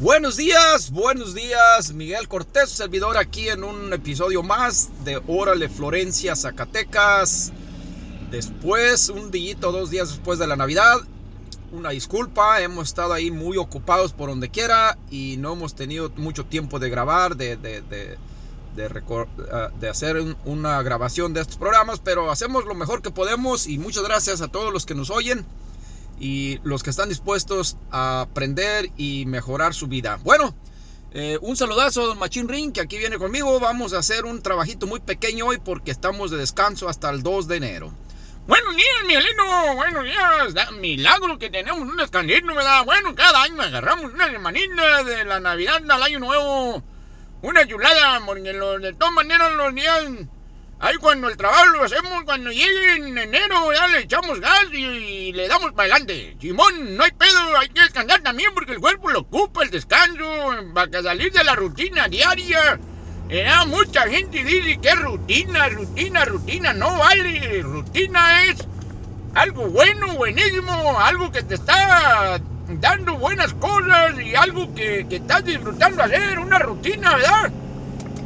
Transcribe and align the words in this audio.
Buenos 0.00 0.38
días, 0.38 0.90
buenos 0.92 1.34
días, 1.34 1.92
Miguel 1.92 2.26
Cortés, 2.26 2.70
servidor 2.70 3.18
aquí 3.18 3.50
en 3.50 3.62
un 3.62 3.92
episodio 3.92 4.42
más 4.42 4.88
de 5.04 5.20
Órale 5.26 5.68
Florencia, 5.68 6.34
Zacatecas. 6.34 7.52
Después, 8.30 9.10
un 9.10 9.30
día, 9.30 9.56
dos 9.56 9.90
días 9.90 10.08
después 10.08 10.38
de 10.38 10.46
la 10.46 10.56
Navidad, 10.56 11.00
una 11.70 11.90
disculpa, 11.90 12.62
hemos 12.62 12.88
estado 12.88 13.12
ahí 13.12 13.30
muy 13.30 13.58
ocupados 13.58 14.14
por 14.14 14.30
donde 14.30 14.48
quiera 14.48 14.96
y 15.10 15.36
no 15.36 15.52
hemos 15.52 15.74
tenido 15.74 16.10
mucho 16.16 16.46
tiempo 16.46 16.78
de 16.78 16.88
grabar, 16.88 17.36
de, 17.36 17.58
de, 17.58 17.82
de, 17.82 18.16
ah, 19.52 19.68
de 19.78 19.88
hacer 19.90 20.16
una 20.46 20.82
grabación 20.82 21.34
de 21.34 21.42
estos 21.42 21.58
programas, 21.58 22.00
pero 22.02 22.30
hacemos 22.30 22.64
lo 22.64 22.74
mejor 22.74 23.02
que 23.02 23.10
podemos 23.10 23.66
y 23.66 23.76
muchas 23.76 24.04
gracias 24.04 24.40
a 24.40 24.48
todos 24.48 24.72
los 24.72 24.86
que 24.86 24.94
nos 24.94 25.10
oyen 25.10 25.44
y 26.20 26.60
los 26.62 26.82
que 26.82 26.90
están 26.90 27.08
dispuestos 27.08 27.78
a 27.90 28.20
aprender 28.20 28.90
y 28.96 29.24
mejorar 29.26 29.74
su 29.74 29.88
vida. 29.88 30.20
Bueno, 30.22 30.54
eh, 31.12 31.38
un 31.40 31.56
saludazo 31.56 32.02
a 32.02 32.06
Don 32.06 32.18
Machín 32.18 32.48
Ring, 32.48 32.72
que 32.72 32.82
aquí 32.82 32.98
viene 32.98 33.18
conmigo. 33.18 33.58
Vamos 33.58 33.94
a 33.94 33.98
hacer 33.98 34.26
un 34.26 34.42
trabajito 34.42 34.86
muy 34.86 35.00
pequeño 35.00 35.46
hoy 35.46 35.58
porque 35.58 35.90
estamos 35.90 36.30
de 36.30 36.36
descanso 36.36 36.88
hasta 36.88 37.10
el 37.10 37.22
2 37.22 37.48
de 37.48 37.56
enero. 37.56 37.92
Buenos 38.46 38.76
días, 38.76 39.04
Miguelino. 39.06 39.74
Buenos 39.74 40.04
días. 40.04 40.54
Da 40.54 40.70
milagro 40.72 41.38
que 41.38 41.50
tenemos 41.50 41.80
un 41.80 41.96
descansito, 41.96 42.46
¿verdad? 42.46 42.84
Bueno, 42.84 43.14
cada 43.14 43.42
año 43.42 43.60
agarramos 43.60 44.12
una 44.12 44.30
semanita 44.30 45.02
de 45.04 45.24
la 45.24 45.40
Navidad 45.40 45.82
al 45.88 46.02
Año 46.02 46.18
Nuevo. 46.20 46.82
Una 47.42 47.66
chulada, 47.66 48.20
porque 48.26 48.52
de 48.52 48.92
todas 48.92 49.14
maneras 49.14 49.52
los 49.54 49.74
días 49.74 50.04
Ahí 50.82 50.96
cuando 50.96 51.28
el 51.28 51.36
trabajo 51.36 51.66
lo 51.66 51.84
hacemos, 51.84 52.24
cuando 52.24 52.50
llegue 52.50 52.96
en 52.96 53.18
enero, 53.18 53.70
ya 53.70 53.86
le 53.88 54.00
echamos 54.00 54.40
gas 54.40 54.64
y, 54.72 55.30
le 55.30 55.46
damos 55.46 55.72
para 55.72 55.92
adelante. 55.94 56.38
Simón, 56.40 56.96
no 56.96 57.04
hay 57.04 57.10
pedo, 57.10 57.58
hay 57.58 57.68
que 57.68 57.82
descansar 57.82 58.22
también 58.22 58.50
porque 58.54 58.72
el 58.72 58.80
cuerpo 58.80 59.10
lo 59.10 59.20
ocupa 59.20 59.62
el 59.62 59.70
descanso, 59.70 60.24
para 60.72 61.02
salir 61.02 61.30
de 61.32 61.44
la 61.44 61.54
rutina 61.54 62.08
diaria. 62.08 62.80
Era 63.28 63.66
mucha 63.66 64.08
gente 64.08 64.42
dice 64.42 64.80
que 64.80 64.94
rutina, 64.94 65.68
rutina, 65.68 66.24
rutina. 66.24 66.72
No 66.72 66.96
vale, 66.96 67.60
rutina 67.60 68.44
es 68.44 68.66
algo 69.34 69.66
bueno, 69.66 70.14
buenísimo, 70.14 70.98
algo 70.98 71.30
que 71.30 71.42
te 71.42 71.56
está 71.56 72.40
dando 72.80 73.18
buenas 73.18 73.52
cosas 73.52 74.18
y 74.18 74.34
algo 74.34 74.74
que, 74.74 75.06
que 75.10 75.16
estás 75.16 75.44
disfrutando 75.44 76.02
hacer, 76.02 76.38
una 76.38 76.58
rutina, 76.58 77.16
¿verdad? 77.16 77.52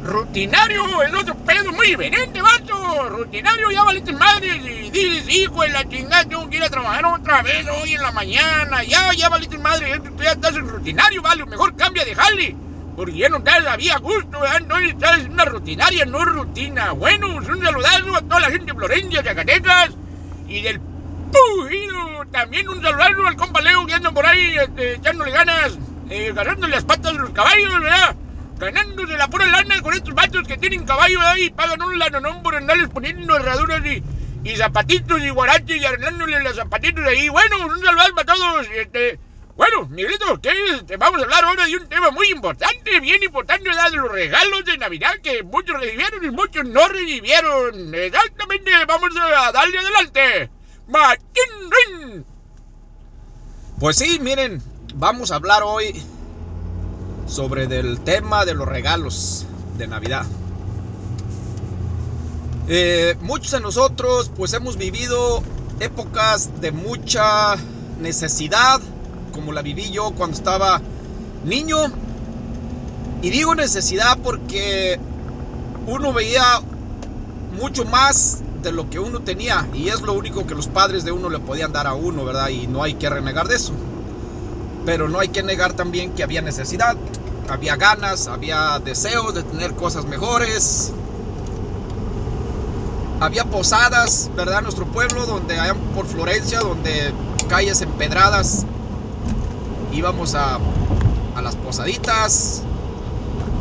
Rutinario 0.05 1.01
es 1.01 1.13
otro 1.15 1.35
pedo 1.35 1.71
muy 1.71 1.87
diferente, 1.87 2.39
vato. 2.39 3.09
Rutinario 3.09 3.71
ya 3.71 3.83
valiste 3.83 4.13
madre 4.13 4.55
y 4.55 4.91
dices, 4.91 5.27
hijo 5.27 5.63
de 5.63 5.69
la 5.69 5.89
chingada, 5.89 6.23
tengo 6.25 6.47
que 6.47 6.57
ir 6.57 6.63
a 6.63 6.69
trabajar 6.69 7.05
otra 7.05 7.41
vez 7.41 7.65
hoy 7.81 7.95
en 7.95 8.03
la 8.03 8.11
mañana. 8.11 8.83
Ya, 8.83 9.11
ya 9.13 9.29
valiste 9.29 9.57
madre, 9.57 9.99
ya 10.21 10.31
estás 10.31 10.55
en 10.57 10.69
rutinario, 10.69 11.23
vale. 11.23 11.43
Mejor 11.47 11.75
cambia 11.75 12.05
de 12.05 12.13
jale. 12.13 12.55
Porque 12.95 13.17
ya 13.17 13.29
no 13.29 13.41
te 13.41 13.59
la 13.61 13.75
vida 13.77 13.95
a 13.95 13.99
gusto, 13.99 14.39
¿verdad? 14.39 14.61
No 14.67 14.77
estás 14.77 15.21
en 15.21 15.33
una 15.33 15.45
rutinaria, 15.45 16.05
no 16.05 16.23
rutina. 16.23 16.91
Bueno, 16.91 17.35
un 17.35 17.43
saludazo 17.43 18.15
a 18.15 18.21
toda 18.21 18.41
la 18.41 18.51
gente 18.51 18.67
de 18.67 18.77
Florencia, 18.77 19.23
Zacatecas 19.23 19.89
y 20.47 20.61
del 20.61 20.79
Pujido. 20.79 22.25
También 22.31 22.69
un 22.69 22.79
saludazo 22.79 23.25
al 23.25 23.35
compa 23.35 23.59
Leo 23.59 23.87
que 23.87 23.95
anda 23.95 24.11
por 24.11 24.25
ahí 24.25 24.55
este, 24.55 24.93
echándole 24.93 25.31
ganas, 25.31 25.79
eh, 26.11 26.31
las 26.69 26.85
patas 26.85 27.13
de 27.13 27.19
los 27.19 27.31
caballos, 27.31 27.79
¿verdad? 27.79 28.15
Ganándose 28.57 29.17
la 29.17 29.27
pura 29.29 29.47
lana 29.47 29.81
con 29.81 29.93
estos 29.93 30.13
vatos 30.13 30.47
que 30.47 30.57
tienen 30.57 30.85
caballo 30.85 31.19
ahí 31.21 31.45
y 31.45 31.49
pagan 31.49 31.81
un 31.81 31.99
lanonón 31.99 32.41
por 32.41 32.55
andarles 32.55 32.89
poniendo 32.89 33.35
herraduras 33.35 33.85
y, 33.85 34.03
y 34.43 34.55
zapatitos 34.55 35.21
y 35.21 35.29
guaraches 35.29 35.77
y 35.77 35.85
arreglándole 35.85 36.41
los 36.43 36.55
zapatitos 36.55 37.05
ahí. 37.05 37.29
Bueno, 37.29 37.65
un 37.67 37.83
saludo 37.83 38.15
para 38.15 38.33
todos. 38.33 38.67
Este, 38.73 39.19
bueno, 39.55 39.87
Miguelito, 39.87 40.39
¿qué 40.41 40.51
este, 40.73 40.97
vamos 40.97 41.21
a 41.21 41.23
hablar 41.23 41.43
ahora 41.45 41.65
de 41.65 41.77
un 41.77 41.87
tema 41.87 42.11
muy 42.11 42.29
importante, 42.29 42.99
bien 42.99 43.23
importante, 43.23 43.69
¿verdad? 43.69 43.91
los 43.93 44.11
regalos 44.11 44.65
de 44.65 44.77
Navidad 44.77 45.15
que 45.23 45.43
muchos 45.43 45.79
recibieron 45.79 46.23
y 46.23 46.31
muchos 46.31 46.65
no 46.65 46.87
recibieron. 46.87 47.95
Exactamente, 47.95 48.71
vamos 48.87 49.09
a 49.17 49.51
darle 49.51 49.79
adelante. 49.79 50.49
¡Machín 50.87 52.25
Pues 53.79 53.97
sí, 53.97 54.19
miren, 54.19 54.61
vamos 54.93 55.31
a 55.31 55.35
hablar 55.35 55.63
hoy 55.63 56.03
sobre 57.25 57.63
el 57.63 57.99
tema 58.01 58.45
de 58.45 58.53
los 58.53 58.67
regalos 58.67 59.45
de 59.77 59.87
Navidad. 59.87 60.25
Eh, 62.67 63.15
muchos 63.21 63.51
de 63.51 63.59
nosotros 63.59 64.31
pues 64.35 64.53
hemos 64.53 64.77
vivido 64.77 65.43
épocas 65.79 66.61
de 66.61 66.71
mucha 66.71 67.55
necesidad, 67.99 68.81
como 69.33 69.51
la 69.51 69.61
viví 69.61 69.91
yo 69.91 70.11
cuando 70.11 70.35
estaba 70.35 70.81
niño. 71.43 71.77
Y 73.21 73.29
digo 73.29 73.55
necesidad 73.55 74.17
porque 74.23 74.99
uno 75.87 76.13
veía 76.13 76.43
mucho 77.59 77.85
más 77.85 78.41
de 78.61 78.71
lo 78.71 78.89
que 78.89 78.99
uno 78.99 79.21
tenía 79.21 79.67
y 79.73 79.89
es 79.89 80.01
lo 80.01 80.13
único 80.13 80.45
que 80.47 80.55
los 80.55 80.67
padres 80.67 81.05
de 81.05 81.11
uno 81.11 81.29
le 81.29 81.39
podían 81.39 81.71
dar 81.71 81.87
a 81.87 81.93
uno, 81.93 82.25
¿verdad? 82.25 82.49
Y 82.49 82.67
no 82.67 82.83
hay 82.83 82.95
que 82.95 83.09
renegar 83.09 83.47
de 83.47 83.55
eso. 83.55 83.73
Pero 84.85 85.09
no 85.09 85.19
hay 85.19 85.29
que 85.29 85.41
negar 85.41 85.73
también 85.73 86.11
que 86.11 86.23
había 86.23 86.41
necesidad, 86.41 86.95
había 87.49 87.75
ganas, 87.75 88.27
había 88.27 88.79
deseos 88.79 89.33
de 89.33 89.43
tener 89.43 89.75
cosas 89.75 90.05
mejores. 90.05 90.93
Había 93.19 93.45
posadas, 93.45 94.29
¿verdad? 94.35 94.59
En 94.59 94.63
nuestro 94.65 94.85
pueblo, 94.85 95.25
donde 95.25 95.59
hay 95.59 95.71
por 95.95 96.05
Florencia, 96.05 96.59
donde 96.59 97.13
calles 97.49 97.81
empedradas. 97.81 98.65
Íbamos 99.91 100.35
a, 100.35 100.59
a 101.35 101.41
las 101.41 101.55
posaditas 101.55 102.63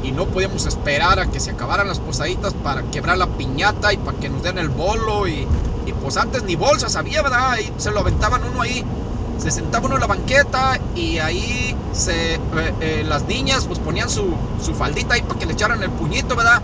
y 0.03 0.13
no 0.13 0.27
podíamos 0.27 0.67
esperar 0.67 1.19
a 1.21 1.31
que 1.31 1.41
se 1.41 1.53
acabaran 1.53 1.89
las 1.89 2.01
posaditas 2.01 2.53
para 2.53 2.83
quebrar 2.91 3.17
la 3.17 3.27
piñata 3.27 3.93
y 3.93 3.97
para 3.97 4.19
que 4.19 4.29
nos 4.29 4.43
den 4.43 4.59
el 4.59 4.69
bolo. 4.69 5.27
Y, 5.27 5.47
y 5.87 5.93
pues 6.03 6.17
antes 6.17 6.43
ni 6.43 6.57
bolsas 6.57 6.97
había, 6.97 7.23
¿verdad? 7.23 7.57
Y 7.59 7.81
se 7.81 7.91
lo 7.91 8.01
aventaban 8.01 8.43
uno 8.45 8.61
ahí 8.61 8.85
se 9.39 9.51
sentaba 9.51 9.87
uno 9.87 9.97
en 9.97 10.01
la 10.01 10.07
banqueta 10.07 10.79
y 10.95 11.19
ahí 11.19 11.77
se, 11.93 12.35
eh, 12.35 12.41
eh, 12.81 13.05
las 13.07 13.25
niñas 13.25 13.67
pues 13.67 13.79
ponían 13.79 14.09
su, 14.09 14.35
su, 14.63 14.75
faldita 14.75 15.15
ahí 15.15 15.23
para 15.23 15.39
que 15.39 15.47
le 15.47 15.53
echaran 15.53 15.83
el 15.83 15.91
puñito, 15.91 16.37
¿verdad? 16.37 16.63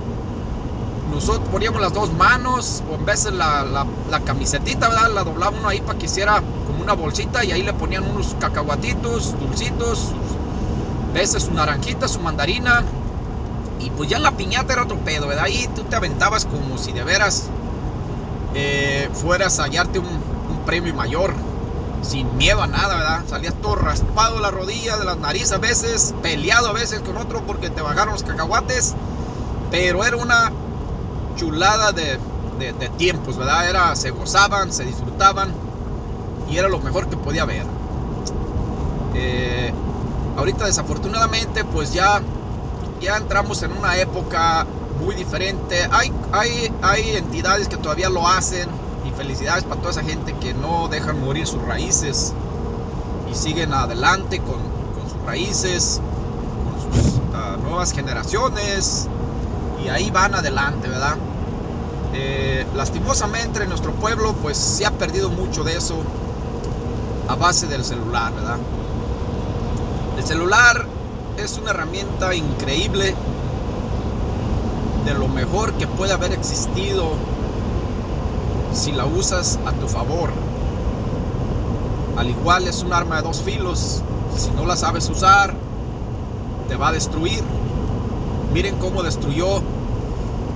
Nosotros 1.12 1.48
poníamos 1.50 1.80
las 1.80 1.92
dos 1.92 2.12
manos 2.12 2.82
o 2.90 2.94
en 2.94 3.04
vez 3.04 3.24
la, 3.32 3.64
la, 3.64 3.86
la 4.10 4.20
camisetita, 4.20 4.88
¿verdad? 4.88 5.10
La 5.12 5.24
doblaba 5.24 5.56
ahí 5.68 5.80
para 5.80 5.98
que 5.98 6.06
hiciera 6.06 6.42
como 6.66 6.82
una 6.82 6.92
bolsita 6.94 7.44
y 7.44 7.52
ahí 7.52 7.62
le 7.62 7.72
ponían 7.72 8.04
unos 8.04 8.36
cacahuatitos, 8.38 9.38
dulcitos, 9.38 10.12
a 11.10 11.12
veces 11.12 11.44
su 11.44 11.52
naranjita, 11.52 12.06
su 12.08 12.20
mandarina. 12.20 12.84
Y 13.80 13.90
pues 13.90 14.08
ya 14.10 14.18
la 14.18 14.32
piñata 14.32 14.74
era 14.74 14.82
otro 14.82 14.98
pedo, 14.98 15.26
¿verdad? 15.26 15.44
Ahí 15.44 15.68
tú 15.74 15.82
te 15.84 15.96
aventabas 15.96 16.44
como 16.44 16.78
si 16.78 16.92
de 16.92 17.02
veras 17.02 17.48
eh, 18.54 19.08
fueras 19.12 19.58
a 19.58 19.64
hallarte 19.64 19.98
un, 19.98 20.06
un 20.06 20.64
premio 20.64 20.94
mayor 20.94 21.34
sin 22.02 22.36
miedo 22.36 22.62
a 22.62 22.66
nada, 22.66 22.96
¿verdad? 22.96 23.22
Salías 23.28 23.54
todo 23.60 23.76
raspado 23.76 24.36
de 24.36 24.42
la 24.42 24.50
rodilla, 24.50 24.96
de 24.96 25.04
las 25.04 25.18
narices 25.18 25.52
a 25.52 25.58
veces, 25.58 26.14
peleado 26.22 26.68
a 26.68 26.72
veces 26.72 27.00
con 27.00 27.16
otro 27.16 27.42
porque 27.46 27.70
te 27.70 27.82
bajaron 27.82 28.14
los 28.14 28.22
cacahuates, 28.22 28.94
pero 29.70 30.04
era 30.04 30.16
una 30.16 30.52
chulada 31.36 31.92
de, 31.92 32.18
de, 32.58 32.88
tiempos, 32.90 33.36
¿verdad? 33.36 33.68
Era, 33.68 33.96
se 33.96 34.10
gozaban, 34.10 34.72
se 34.72 34.84
disfrutaban 34.84 35.52
y 36.50 36.56
era 36.56 36.68
lo 36.68 36.80
mejor 36.80 37.08
que 37.08 37.16
podía 37.16 37.42
haber. 37.42 37.64
Eh, 39.14 39.72
ahorita 40.36 40.66
desafortunadamente 40.66 41.64
pues 41.64 41.92
ya, 41.92 42.20
ya 43.00 43.16
entramos 43.16 43.62
en 43.62 43.72
una 43.72 43.96
época 43.96 44.66
muy 45.02 45.14
diferente. 45.14 45.88
Hay, 45.90 46.12
hay, 46.32 46.72
hay 46.82 47.16
entidades 47.16 47.68
que 47.68 47.76
todavía 47.76 48.10
lo 48.10 48.26
hacen, 48.26 48.68
felicidades 49.20 49.64
para 49.64 49.78
toda 49.82 49.90
esa 49.90 50.02
gente 50.02 50.34
que 50.40 50.54
no 50.54 50.88
dejan 50.88 51.20
morir 51.20 51.46
sus 51.46 51.60
raíces 51.66 52.32
y 53.30 53.34
siguen 53.34 53.74
adelante 53.74 54.40
con, 54.40 54.56
sus 55.10 55.20
raíces, 55.26 56.00
con 56.64 56.80
sus 56.80 57.16
uh, 57.16 57.60
nuevas 57.62 57.92
generaciones 57.92 59.08
y 59.84 59.88
ahí 59.88 60.10
van 60.10 60.34
adelante, 60.34 60.88
¿verdad? 60.88 61.18
Eh, 62.14 62.66
lastimosamente 62.74 63.62
en 63.62 63.68
nuestro 63.68 63.92
pueblo 63.92 64.32
pues 64.40 64.56
se 64.56 64.86
ha 64.86 64.90
perdido 64.90 65.28
mucho 65.28 65.64
de 65.64 65.76
eso 65.76 65.96
a 67.28 67.34
base 67.34 67.66
del 67.66 67.84
celular, 67.84 68.32
¿verdad? 68.32 68.56
El 70.16 70.24
celular 70.24 70.86
es 71.36 71.58
una 71.58 71.72
herramienta 71.72 72.34
increíble 72.34 73.14
de 75.04 75.12
lo 75.12 75.28
mejor 75.28 75.74
que 75.74 75.86
puede 75.86 76.14
haber 76.14 76.32
existido 76.32 77.16
si 78.72 78.92
la 78.92 79.06
usas 79.06 79.58
a 79.66 79.72
tu 79.72 79.88
favor. 79.88 80.30
Al 82.16 82.28
igual 82.28 82.68
es 82.68 82.82
un 82.82 82.92
arma 82.92 83.16
de 83.16 83.22
dos 83.22 83.40
filos. 83.42 84.02
Si 84.36 84.50
no 84.50 84.66
la 84.66 84.76
sabes 84.76 85.08
usar, 85.08 85.54
te 86.68 86.76
va 86.76 86.88
a 86.88 86.92
destruir. 86.92 87.42
Miren 88.52 88.76
cómo 88.76 89.02
destruyó 89.02 89.62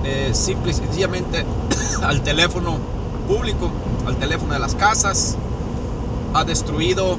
eh, 0.03 0.31
simple 0.33 0.71
y 0.71 0.73
sencillamente 0.75 1.45
al 2.03 2.21
teléfono 2.21 2.77
público, 3.27 3.71
al 4.05 4.15
teléfono 4.17 4.53
de 4.53 4.59
las 4.59 4.75
casas. 4.75 5.37
Ha 6.33 6.43
destruido 6.43 7.17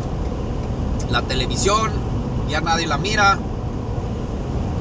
la 1.10 1.22
televisión, 1.22 1.90
ya 2.48 2.60
nadie 2.60 2.86
la 2.86 2.98
mira. 2.98 3.38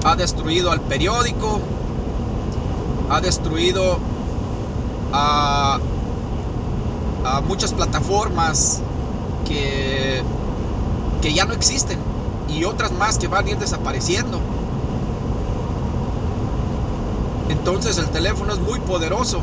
ha 0.03 0.15
destruido 0.15 0.71
al 0.71 0.81
periódico, 0.81 1.59
ha 3.09 3.21
destruido 3.21 3.97
a, 5.11 5.79
a 7.25 7.41
muchas 7.41 7.73
plataformas 7.73 8.81
que, 9.47 10.21
que 11.21 11.33
ya 11.33 11.45
no 11.45 11.53
existen 11.53 11.97
y 12.47 12.63
otras 12.65 12.91
más 12.91 13.17
que 13.17 13.27
van 13.27 13.47
a 13.47 13.49
ir 13.49 13.57
desapareciendo. 13.57 14.39
Entonces 17.49 17.97
el 17.97 18.09
teléfono 18.09 18.53
es 18.53 18.59
muy 18.59 18.79
poderoso. 18.79 19.39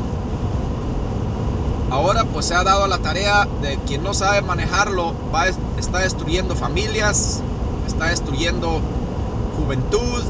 Ahora 1.91 2.23
pues 2.23 2.47
se 2.47 2.55
ha 2.55 2.63
dado 2.63 2.87
la 2.87 2.99
tarea 2.99 3.47
de 3.61 3.77
quien 3.85 4.01
no 4.01 4.13
sabe 4.13 4.41
manejarlo, 4.41 5.13
va, 5.33 5.47
está 5.77 5.99
destruyendo 5.99 6.55
familias, 6.55 7.41
está 7.85 8.07
destruyendo 8.07 8.79
juventud, 9.57 10.23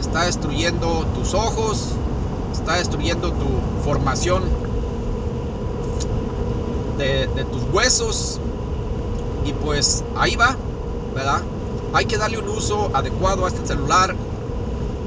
está 0.00 0.24
destruyendo 0.24 1.04
tus 1.14 1.34
ojos, 1.34 1.90
está 2.52 2.76
destruyendo 2.76 3.30
tu 3.32 3.46
formación 3.84 4.65
de, 6.98 7.26
tus 7.52 7.62
huesos. 7.72 8.40
Y 9.44 9.52
pues 9.52 10.04
ahí 10.16 10.36
va, 10.36 10.56
¿verdad? 11.14 11.42
Hay 11.92 12.06
que 12.06 12.18
darle 12.18 12.38
un 12.38 12.48
uso 12.48 12.90
adecuado 12.94 13.44
a 13.44 13.48
este 13.48 13.66
celular 13.66 14.14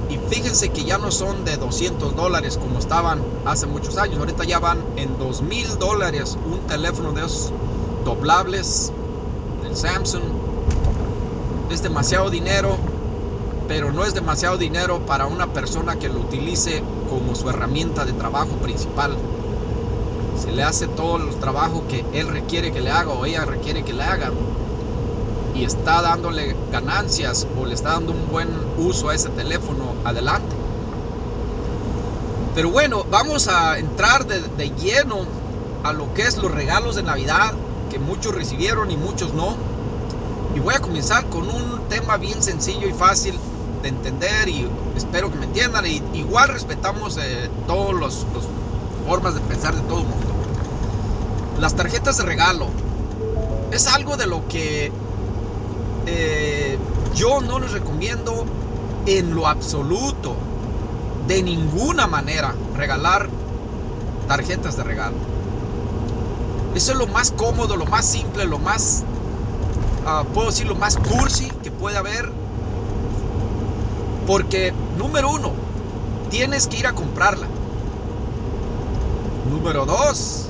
y 0.09 0.17
fíjense 0.33 0.69
que 0.69 0.83
ya 0.83 0.97
no 0.97 1.11
son 1.11 1.45
de 1.45 1.57
200 1.57 2.15
dólares 2.15 2.57
como 2.57 2.79
estaban 2.79 3.21
hace 3.45 3.67
muchos 3.67 3.97
años. 3.97 4.17
Ahorita 4.17 4.43
ya 4.43 4.59
van 4.59 4.79
en 4.95 5.17
2000 5.19 5.77
dólares 5.77 6.37
un 6.45 6.59
teléfono 6.61 7.11
de 7.11 7.25
esos 7.25 7.51
doblables 8.05 8.91
del 9.61 9.75
Samsung. 9.75 10.23
Es 11.69 11.83
demasiado 11.83 12.31
dinero, 12.31 12.77
pero 13.67 13.91
no 13.91 14.03
es 14.03 14.15
demasiado 14.15 14.57
dinero 14.57 14.99
para 15.05 15.27
una 15.27 15.53
persona 15.53 15.99
que 15.99 16.09
lo 16.09 16.21
utilice 16.21 16.81
como 17.07 17.35
su 17.35 17.47
herramienta 17.49 18.03
de 18.03 18.13
trabajo 18.13 18.51
principal. 18.63 19.15
Se 20.41 20.51
le 20.51 20.63
hace 20.63 20.87
todo 20.87 21.17
el 21.17 21.35
trabajo 21.35 21.83
que 21.87 22.05
él 22.13 22.27
requiere 22.27 22.71
que 22.71 22.81
le 22.81 22.91
haga 22.91 23.11
o 23.11 23.25
ella 23.25 23.45
requiere 23.45 23.83
que 23.83 23.93
le 23.93 24.03
haga 24.03 24.31
y 25.53 25.65
está 25.65 26.01
dándole 26.01 26.55
ganancias 26.71 27.45
o 27.59 27.65
le 27.65 27.73
está 27.73 27.93
dando 27.93 28.13
un 28.13 28.29
buen 28.29 28.47
uso 28.77 29.09
a 29.09 29.15
ese 29.15 29.29
teléfono, 29.29 29.93
adelante. 30.05 30.55
Pero 32.55 32.71
bueno, 32.71 33.05
vamos 33.09 33.47
a 33.47 33.77
entrar 33.77 34.25
de, 34.25 34.41
de, 34.41 34.69
lleno 34.71 35.25
a 35.83 35.93
lo 35.93 36.13
que 36.13 36.23
es 36.23 36.37
los 36.37 36.51
regalos 36.51 36.95
de 36.95 37.03
Navidad 37.03 37.53
que 37.89 37.99
muchos 37.99 38.33
recibieron 38.33 38.89
y 38.91 38.97
muchos 38.97 39.33
no. 39.33 39.55
Y 40.55 40.59
voy 40.59 40.75
a 40.75 40.79
comenzar 40.79 41.25
con 41.25 41.49
un 41.49 41.81
tema 41.89 42.17
bien 42.17 42.41
sencillo 42.41 42.87
y 42.87 42.93
fácil 42.93 43.37
de 43.81 43.89
entender 43.89 44.49
y 44.49 44.67
espero 44.95 45.29
que 45.29 45.37
me 45.37 45.45
entiendan. 45.45 45.85
Y 45.85 46.01
igual 46.13 46.49
respetamos 46.49 47.17
eh, 47.17 47.49
todas 47.67 47.99
las 47.99 48.25
formas 49.07 49.33
de 49.33 49.41
pensar 49.41 49.75
de 49.75 49.81
todo 49.81 49.99
el 49.99 50.07
mundo. 50.07 50.27
Las 51.59 51.75
tarjetas 51.75 52.17
de 52.17 52.23
regalo 52.23 52.67
es 53.71 53.87
algo 53.87 54.17
de 54.17 54.27
lo 54.27 54.47
que 54.47 54.91
eh, 56.05 56.77
yo 57.15 57.41
no 57.41 57.59
les 57.59 57.71
recomiendo 57.71 58.45
en 59.05 59.35
lo 59.35 59.47
absoluto, 59.47 60.35
de 61.27 61.43
ninguna 61.43 62.07
manera, 62.07 62.55
regalar 62.75 63.29
tarjetas 64.27 64.77
de 64.77 64.83
regalo. 64.83 65.17
Eso 66.75 66.91
es 66.91 66.97
lo 66.97 67.07
más 67.07 67.31
cómodo, 67.31 67.75
lo 67.75 67.85
más 67.85 68.05
simple, 68.05 68.45
lo 68.45 68.59
más, 68.59 69.03
uh, 70.05 70.25
puedo 70.33 70.47
decir, 70.47 70.67
lo 70.67 70.75
más 70.75 70.97
cursi 70.97 71.49
que 71.63 71.71
puede 71.71 71.97
haber. 71.97 72.31
Porque, 74.27 74.73
número 74.97 75.31
uno, 75.31 75.51
tienes 76.29 76.67
que 76.67 76.77
ir 76.77 76.87
a 76.87 76.93
comprarla. 76.93 77.47
Número 79.59 79.85
dos, 79.85 80.45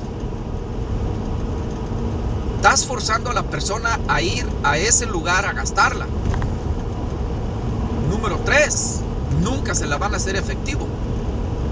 estás 2.57 2.85
forzando 2.85 3.31
a 3.31 3.33
la 3.33 3.41
persona 3.41 3.99
a 4.07 4.21
ir 4.21 4.47
a 4.63 4.77
ese 4.77 5.07
lugar 5.07 5.47
a 5.47 5.53
gastarla. 5.53 6.05
Número 8.07 8.37
3, 8.45 8.99
nunca 9.41 9.73
se 9.73 9.87
la 9.87 9.97
van 9.97 10.13
a 10.13 10.17
hacer 10.17 10.35
efectivo. 10.35 10.85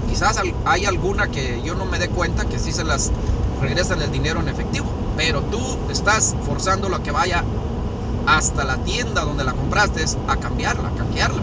Quizás 0.08 0.40
hay 0.64 0.84
alguna 0.84 1.28
que 1.28 1.62
yo 1.64 1.76
no 1.76 1.84
me 1.84 2.00
dé 2.00 2.08
cuenta 2.08 2.44
que 2.44 2.58
sí 2.58 2.72
se 2.72 2.82
las 2.82 3.12
regresan 3.62 4.02
el 4.02 4.10
dinero 4.10 4.40
en 4.40 4.48
efectivo, 4.48 4.86
pero 5.16 5.40
tú 5.42 5.60
estás 5.92 6.34
forzándolo 6.44 6.96
a 6.96 7.04
que 7.04 7.12
vaya 7.12 7.44
hasta 8.26 8.64
la 8.64 8.78
tienda 8.78 9.22
donde 9.22 9.44
la 9.44 9.52
compraste 9.52 10.04
a 10.26 10.36
cambiarla, 10.38 10.88
a 10.88 10.92
canjearla. 10.92 11.42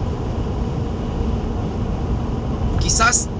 Quizás 2.80 3.30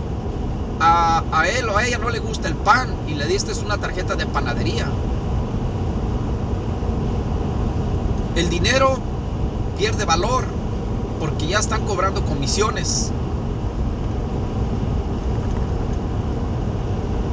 a, 0.81 1.45
él 1.49 1.69
o 1.69 1.77
a 1.77 1.85
ella 1.85 1.99
no 1.99 2.11
le 2.11 2.19
gusta 2.19 2.49
el 2.49 2.55
pan 2.55 2.95
y 3.09 3.15
le 3.15 3.27
diste 3.27 3.53
una 3.65 3.79
tarjeta 3.79 4.15
de 4.15 4.27
panadería 4.27 4.87
El 8.37 8.51
dinero 8.51 8.99
pierde 9.79 10.05
valor 10.05 10.45
porque 11.19 11.47
ya 11.47 11.59
están 11.59 11.87
cobrando 11.87 12.23
comisiones. 12.27 13.11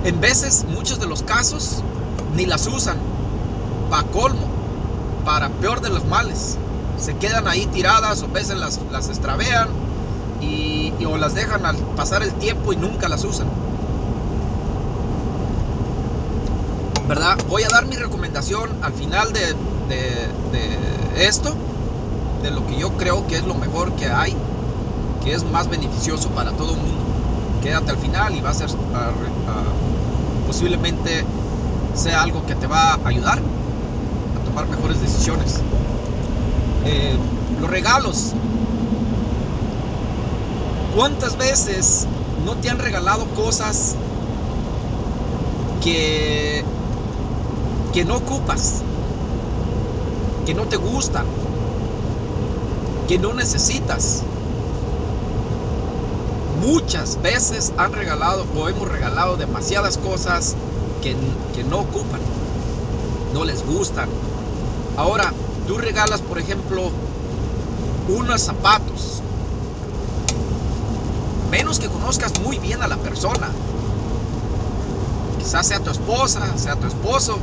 En 0.05 0.21
veces, 0.21 0.65
muchos 0.69 1.01
de 1.01 1.07
los 1.07 1.23
casos, 1.23 1.83
ni 2.37 2.45
las 2.45 2.67
usan. 2.67 2.97
Para 3.89 4.07
colmo, 4.07 4.47
para 5.25 5.49
peor 5.49 5.81
de 5.81 5.89
los 5.89 6.05
males. 6.05 6.57
Se 6.97 7.17
quedan 7.17 7.49
ahí 7.49 7.65
tiradas 7.65 8.23
o 8.23 8.29
veces 8.29 8.57
las, 8.57 8.79
las 8.89 9.09
extravean 9.09 9.82
y, 10.43 11.05
o 11.05 11.17
las 11.17 11.33
dejan 11.33 11.65
al 11.65 11.75
pasar 11.95 12.23
el 12.23 12.33
tiempo 12.33 12.73
y 12.73 12.75
nunca 12.75 13.07
las 13.09 13.23
usan. 13.23 13.47
¿Verdad? 17.07 17.37
Voy 17.49 17.63
a 17.63 17.67
dar 17.67 17.85
mi 17.85 17.95
recomendación 17.95 18.69
al 18.81 18.93
final 18.93 19.33
de, 19.33 19.53
de, 19.89 20.27
de 20.51 21.27
esto, 21.27 21.53
de 22.41 22.51
lo 22.51 22.65
que 22.67 22.77
yo 22.77 22.91
creo 22.91 23.27
que 23.27 23.37
es 23.37 23.45
lo 23.45 23.55
mejor 23.55 23.91
que 23.93 24.07
hay, 24.07 24.35
que 25.23 25.33
es 25.33 25.43
más 25.43 25.69
beneficioso 25.69 26.29
para 26.29 26.51
todo 26.51 26.71
el 26.71 26.77
mundo. 26.77 27.03
Quédate 27.61 27.91
al 27.91 27.97
final 27.97 28.35
y 28.35 28.41
va 28.41 28.49
a 28.49 28.53
ser 28.53 28.69
posiblemente 30.47 31.23
sea 31.95 32.23
algo 32.23 32.45
que 32.45 32.55
te 32.55 32.67
va 32.67 32.93
a 32.93 33.07
ayudar 33.07 33.39
a 33.39 34.45
tomar 34.45 34.67
mejores 34.67 35.01
decisiones. 35.01 35.61
Eh, 36.85 37.15
los 37.61 37.69
regalos. 37.69 38.33
¿Cuántas 40.95 41.37
veces 41.37 42.07
no 42.45 42.55
te 42.55 42.69
han 42.69 42.79
regalado 42.79 43.25
cosas 43.35 43.95
que, 45.83 46.63
que 47.93 48.05
no 48.05 48.17
ocupas? 48.17 48.83
que 50.45 50.53
no 50.53 50.63
te 50.63 50.75
gustan, 50.77 51.25
que 53.07 53.17
no 53.17 53.33
necesitas. 53.33 54.23
Muchas 56.61 57.21
veces 57.21 57.73
han 57.77 57.93
regalado 57.93 58.45
o 58.55 58.69
hemos 58.69 58.89
regalado 58.89 59.37
demasiadas 59.37 59.97
cosas 59.97 60.55
que, 61.01 61.15
que 61.55 61.63
no 61.63 61.79
ocupan, 61.79 62.21
no 63.33 63.43
les 63.43 63.65
gustan. 63.65 64.09
Ahora, 64.97 65.33
tú 65.67 65.77
regalas, 65.77 66.21
por 66.21 66.39
ejemplo, 66.39 66.91
unos 68.09 68.41
zapatos. 68.41 69.12
Que 71.79 71.87
conozcas 71.87 72.39
muy 72.41 72.59
bien 72.59 72.83
a 72.83 72.87
la 72.87 72.97
persona. 72.97 73.49
Quizás 75.39 75.67
sea 75.67 75.79
tu 75.79 75.89
esposa, 75.89 76.55
sea 76.55 76.75
tu 76.75 76.85
esposo, 76.85 77.39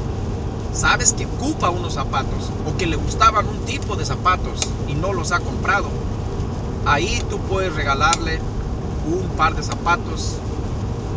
sabes 0.73 1.13
que 1.13 1.27
ocupa 1.27 1.69
unos 1.69 1.95
zapatos 1.95 2.51
o 2.67 2.77
que 2.77 2.87
le 2.87 2.97
gustaban 2.97 3.47
un 3.49 3.59
tipo 3.67 3.97
de 3.97 4.07
zapatos 4.07 4.61
y 4.87 4.95
no 4.95 5.13
los 5.13 5.33
ha 5.33 5.41
comprado, 5.41 5.89
ahí 6.87 7.23
tú 7.29 7.39
puedes 7.41 7.75
regalarle 7.75 8.41
un 9.07 9.29
par 9.37 9.57
de 9.57 9.65
zapatos 9.65 10.37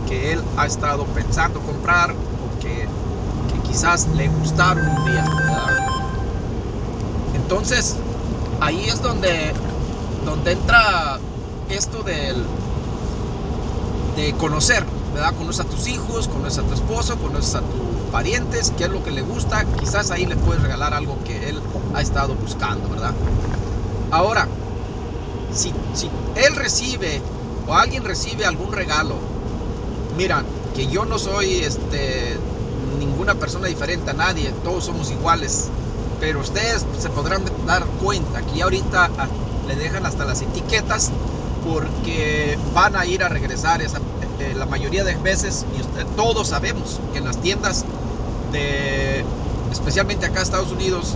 que 0.09 0.33
él 0.33 0.43
ha 0.57 0.65
estado 0.65 1.05
pensando 1.05 1.59
comprar 1.61 2.11
o 2.11 2.59
que, 2.59 2.87
quizás 3.67 4.07
le 4.15 4.27
gustaron 4.27 4.85
un 4.87 5.05
día. 5.05 5.25
Entonces, 7.35 7.95
ahí 8.59 8.85
es 8.87 9.01
donde, 9.01 9.53
donde 10.25 10.51
entra 10.51 11.19
esto 11.69 12.03
del, 12.03 12.43
de 14.15 14.33
conocer, 14.33 14.85
¿verdad? 15.13 15.33
Conoces 15.35 15.65
a 15.65 15.69
tus 15.69 15.87
hijos, 15.87 16.27
conoces 16.27 16.59
a 16.59 16.63
tu 16.63 16.73
esposo, 16.73 17.17
conoces 17.17 17.55
a 17.55 17.61
tus 17.61 18.11
parientes, 18.11 18.71
qué 18.77 18.85
es 18.85 18.89
lo 18.89 19.03
que 19.03 19.11
le 19.11 19.21
gusta, 19.21 19.65
quizás 19.79 20.11
ahí 20.11 20.25
le 20.25 20.35
puedes 20.35 20.61
regalar 20.61 20.93
algo 20.93 21.17
que 21.23 21.49
él 21.49 21.59
ha 21.95 22.01
estado 22.01 22.35
buscando, 22.35 22.89
¿verdad? 22.89 23.13
Ahora, 24.11 24.47
si, 25.53 25.73
si 25.93 26.09
él 26.35 26.55
recibe 26.55 27.21
o 27.67 27.73
alguien 27.73 28.03
recibe 28.03 28.45
algún 28.45 28.71
regalo, 28.71 29.15
mira, 30.17 30.43
que 30.75 30.87
yo 30.87 31.05
no 31.05 31.17
soy 31.17 31.59
este, 31.59 32.37
ninguna 32.99 33.35
persona 33.35 33.67
diferente 33.67 34.11
a 34.11 34.13
nadie, 34.13 34.51
todos 34.63 34.85
somos 34.85 35.11
iguales, 35.11 35.69
pero 36.19 36.39
ustedes 36.39 36.85
se 36.99 37.09
podrán 37.09 37.43
dar 37.65 37.85
cuenta 38.03 38.41
que 38.41 38.63
ahorita 38.63 39.09
le 39.67 39.75
dejan 39.75 40.05
hasta 40.05 40.25
las 40.25 40.41
etiquetas 40.41 41.11
porque 41.65 42.57
van 42.73 42.95
a 42.95 43.05
ir 43.05 43.23
a 43.23 43.29
regresar 43.29 43.81
esa, 43.81 43.99
eh, 44.39 44.53
la 44.55 44.65
mayoría 44.65 45.03
de 45.03 45.15
veces 45.15 45.65
y 45.77 45.81
usted, 45.81 46.05
todos 46.15 46.49
sabemos 46.49 46.99
que 47.11 47.19
en 47.19 47.25
las 47.25 47.37
tiendas 47.37 47.85
de 48.51 49.23
especialmente 49.71 50.25
acá 50.25 50.37
en 50.37 50.43
Estados 50.43 50.71
Unidos 50.71 51.15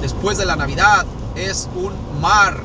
después 0.00 0.38
de 0.38 0.46
la 0.46 0.56
Navidad 0.56 1.06
es 1.34 1.68
un 1.74 1.92
mar 2.20 2.62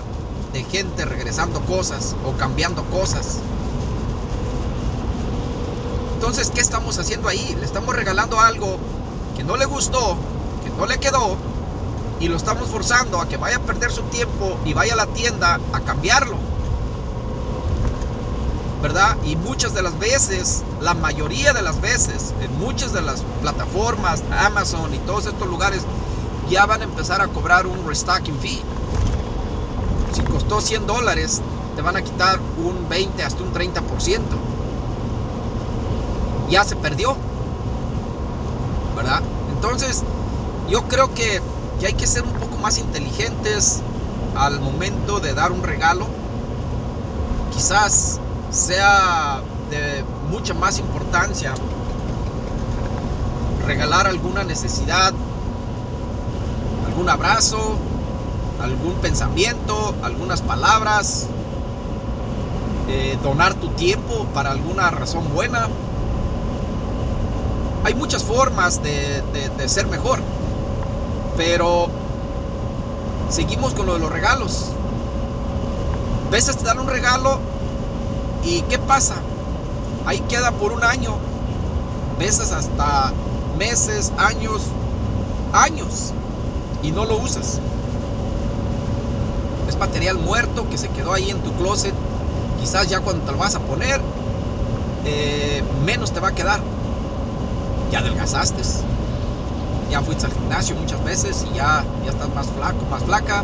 de 0.54 0.63
gente 0.63 1.06
regresando 1.06 1.62
cosas 1.62 2.16
o 2.25 2.34
cambiando 2.34 2.84
cosas 2.86 3.40
entonces, 6.22 6.51
¿qué 6.51 6.62
estamos 6.62 7.00
haciendo 7.00 7.28
ahí? 7.30 7.58
Le 7.60 7.66
estamos 7.66 7.96
regalando 7.96 8.40
algo 8.40 8.78
que 9.36 9.44
no 9.44 9.58
le 9.58 9.66
gustó, 9.66 10.16
que 10.63 10.70
no 10.78 10.86
le 10.86 11.00
quedó, 11.00 11.36
y 12.20 12.28
lo 12.28 12.38
estamos 12.38 12.70
forzando 12.70 13.20
a 13.20 13.28
que 13.28 13.38
vaya 13.38 13.58
a 13.58 13.60
perder 13.60 13.92
su 13.92 14.04
tiempo 14.04 14.56
y 14.63 14.75
vaya 14.75 14.94
a 14.94 14.98
la 14.98 15.08
tienda 15.08 15.60
a 15.74 15.80
cambiarlo. 15.80 16.38
¿Verdad? 18.82 19.16
Y 19.24 19.36
muchas 19.36 19.74
de 19.74 19.84
las 19.84 19.98
veces, 20.00 20.64
la 20.82 20.94
mayoría 20.96 21.54
de 21.54 21.62
las 21.62 21.80
veces, 21.82 22.34
en 22.42 22.58
muchas 22.60 22.94
de 22.94 23.02
las 23.02 23.22
plataformas, 23.42 24.24
Amazon 24.40 24.94
y 24.94 24.98
todos 25.00 25.28
estos 25.28 25.48
lugares, 25.48 25.84
ya 26.50 26.66
van 26.66 26.82
a 26.82 26.86
empezar 26.86 27.22
a 27.22 27.28
cobrar 27.28 27.68
un 27.68 27.88
restocking 27.88 28.40
fee. 28.40 28.62
Si 30.14 30.22
costó 30.24 30.62
100 30.62 30.88
dólares, 30.88 31.42
te 31.76 31.82
van 31.82 31.96
a 31.96 32.02
quitar 32.02 32.40
un 32.58 32.90
20 32.90 33.24
hasta 33.24 33.44
un 33.44 33.54
30% 33.54 34.22
ya 36.52 36.64
se 36.66 36.76
perdió. 36.76 37.16
¿Verdad? 38.96 39.22
Entonces, 39.56 40.04
yo 40.70 40.84
creo 40.88 41.14
que, 41.16 41.42
hay 41.84 41.94
que 41.94 42.06
ser 42.06 42.24
un 42.24 42.34
poco 42.34 42.58
más 42.58 42.78
inteligentes 42.78 43.82
al 44.36 44.60
momento 44.60 45.20
de 45.20 45.34
dar 45.34 45.52
un 45.52 45.64
regalo. 45.64 46.06
Quizás 47.52 48.20
sea 48.51 49.41
de 49.70 50.03
mucha 50.29 50.53
más 50.53 50.79
importancia 50.79 51.53
regalar 53.65 54.08
alguna 54.08 54.43
necesidad, 54.43 55.13
algún 56.88 57.10
abrazo, 57.10 57.77
algún 58.62 58.96
pensamiento, 58.96 59.96
algunas 60.03 60.41
palabras, 60.41 61.27
eh, 62.89 63.17
donar 63.24 63.53
tu 63.53 63.70
tiempo 63.70 64.25
para 64.34 64.51
alguna 64.51 64.91
razón 64.91 65.31
buena 65.34 65.67
hay 67.84 67.93
muchas 67.96 68.24
formas 68.24 68.81
de, 68.84 69.24
ser 69.67 69.88
mejor, 69.88 70.20
pero 71.36 71.88
seguimos 73.29 73.74
con 73.74 73.86
lo 73.86 73.93
de 73.93 74.00
los 74.00 74.12
regalos. 74.12 74.67
Veces 76.29 76.58
te 76.58 76.65
dan 76.65 76.79
un 76.79 76.88
regalo 76.88 77.39
y 78.44 78.62
¿qué 78.64 78.80
pasa? 78.80 79.16
Ahí 80.06 80.20
queda 80.22 80.52
por 80.52 80.72
un 80.72 80.84
año, 80.84 81.16
veces 82.20 82.52
hasta 82.52 83.14
meses, 83.58 84.12
años, 84.18 84.64
años 85.54 86.14
y 86.84 86.92
no 86.92 87.06
lo 87.06 87.18
usas. 87.18 87.60
Es 89.68 89.78
material 89.78 90.18
muerto 90.18 90.70
que 90.70 90.78
se 90.78 90.90
quedó 90.90 91.14
ahí 91.14 91.30
en 91.30 91.40
tu 91.42 91.52
closet. 91.54 91.94
Quizás 92.60 92.88
ya 92.88 93.00
cuando 93.00 93.24
te 93.26 93.32
lo 93.32 93.38
vas 93.38 93.56
a 93.56 93.60
poner, 93.60 94.02
eh, 95.06 95.64
menos 95.86 96.12
te 96.12 96.20
va 96.20 96.30
a 96.30 96.36
quedar 96.36 96.60
ya 97.92 98.00
adelgazaste, 98.00 98.64
ya 99.92 100.02
fuiste 100.02 100.26
al 100.26 100.32
gimnasio 100.32 100.76
muchas 100.78 101.04
veces 101.04 101.46
y 101.52 101.58
ya, 101.58 101.84
ya 102.06 102.12
estás 102.12 102.34
más 102.34 102.48
flaco, 102.48 102.86
más 102.90 103.04
flaca, 103.04 103.44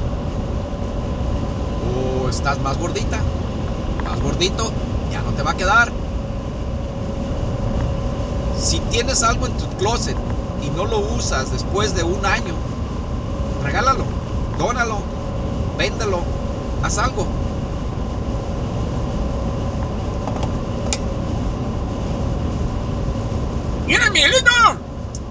o 2.24 2.30
estás 2.30 2.58
más 2.62 2.77
gordita, 2.77 3.20
gordito, 4.21 4.71
ya 5.12 5.21
no 5.21 5.31
te 5.31 5.43
va 5.43 5.51
a 5.51 5.57
quedar. 5.57 5.91
Si 8.59 8.79
tienes 8.91 9.24
algo 9.24 9.45
en 9.45 9.57
tu 9.57 9.67
closet 9.77 10.17
y 10.65 10.69
no 10.71 10.86
lo 10.86 11.00
usas 11.00 11.51
después 11.51 11.95
de 11.95 12.03
un 12.03 12.25
año, 12.25 12.55
regálalo, 13.63 14.05
dónalo, 14.57 15.00
véndelo, 15.77 16.21
haz 16.83 16.97
algo. 16.97 17.27
¡Mira, 23.86 24.09
Miguelito! 24.09 24.51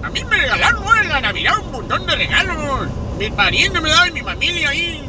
A 0.01 0.09
mí 0.09 0.23
me 0.23 0.37
regalaron 0.37 0.83
en 1.03 1.09
la 1.09 1.21
Navidad 1.21 1.53
un 1.63 1.71
montón 1.71 2.05
de 2.05 2.15
regalos. 2.15 2.87
Mi 3.19 3.29
pariente 3.29 3.81
me 3.81 3.89
daba 3.89 4.07
y 4.07 4.11
mi 4.11 4.21
familia 4.21 4.69
ahí. 4.69 5.07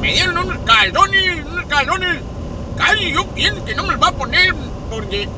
Me 0.00 0.12
dieron 0.12 0.38
unos 0.38 0.58
caldones, 0.64 1.44
unos 1.44 1.66
caldones. 1.66 2.31
Casi 2.76 3.12
yo 3.12 3.26
pienso 3.28 3.64
que 3.64 3.74
no 3.74 3.84
me 3.84 3.92
los 3.92 4.02
va 4.02 4.08
a 4.08 4.12
poner 4.12 4.54
porque, 4.90 5.28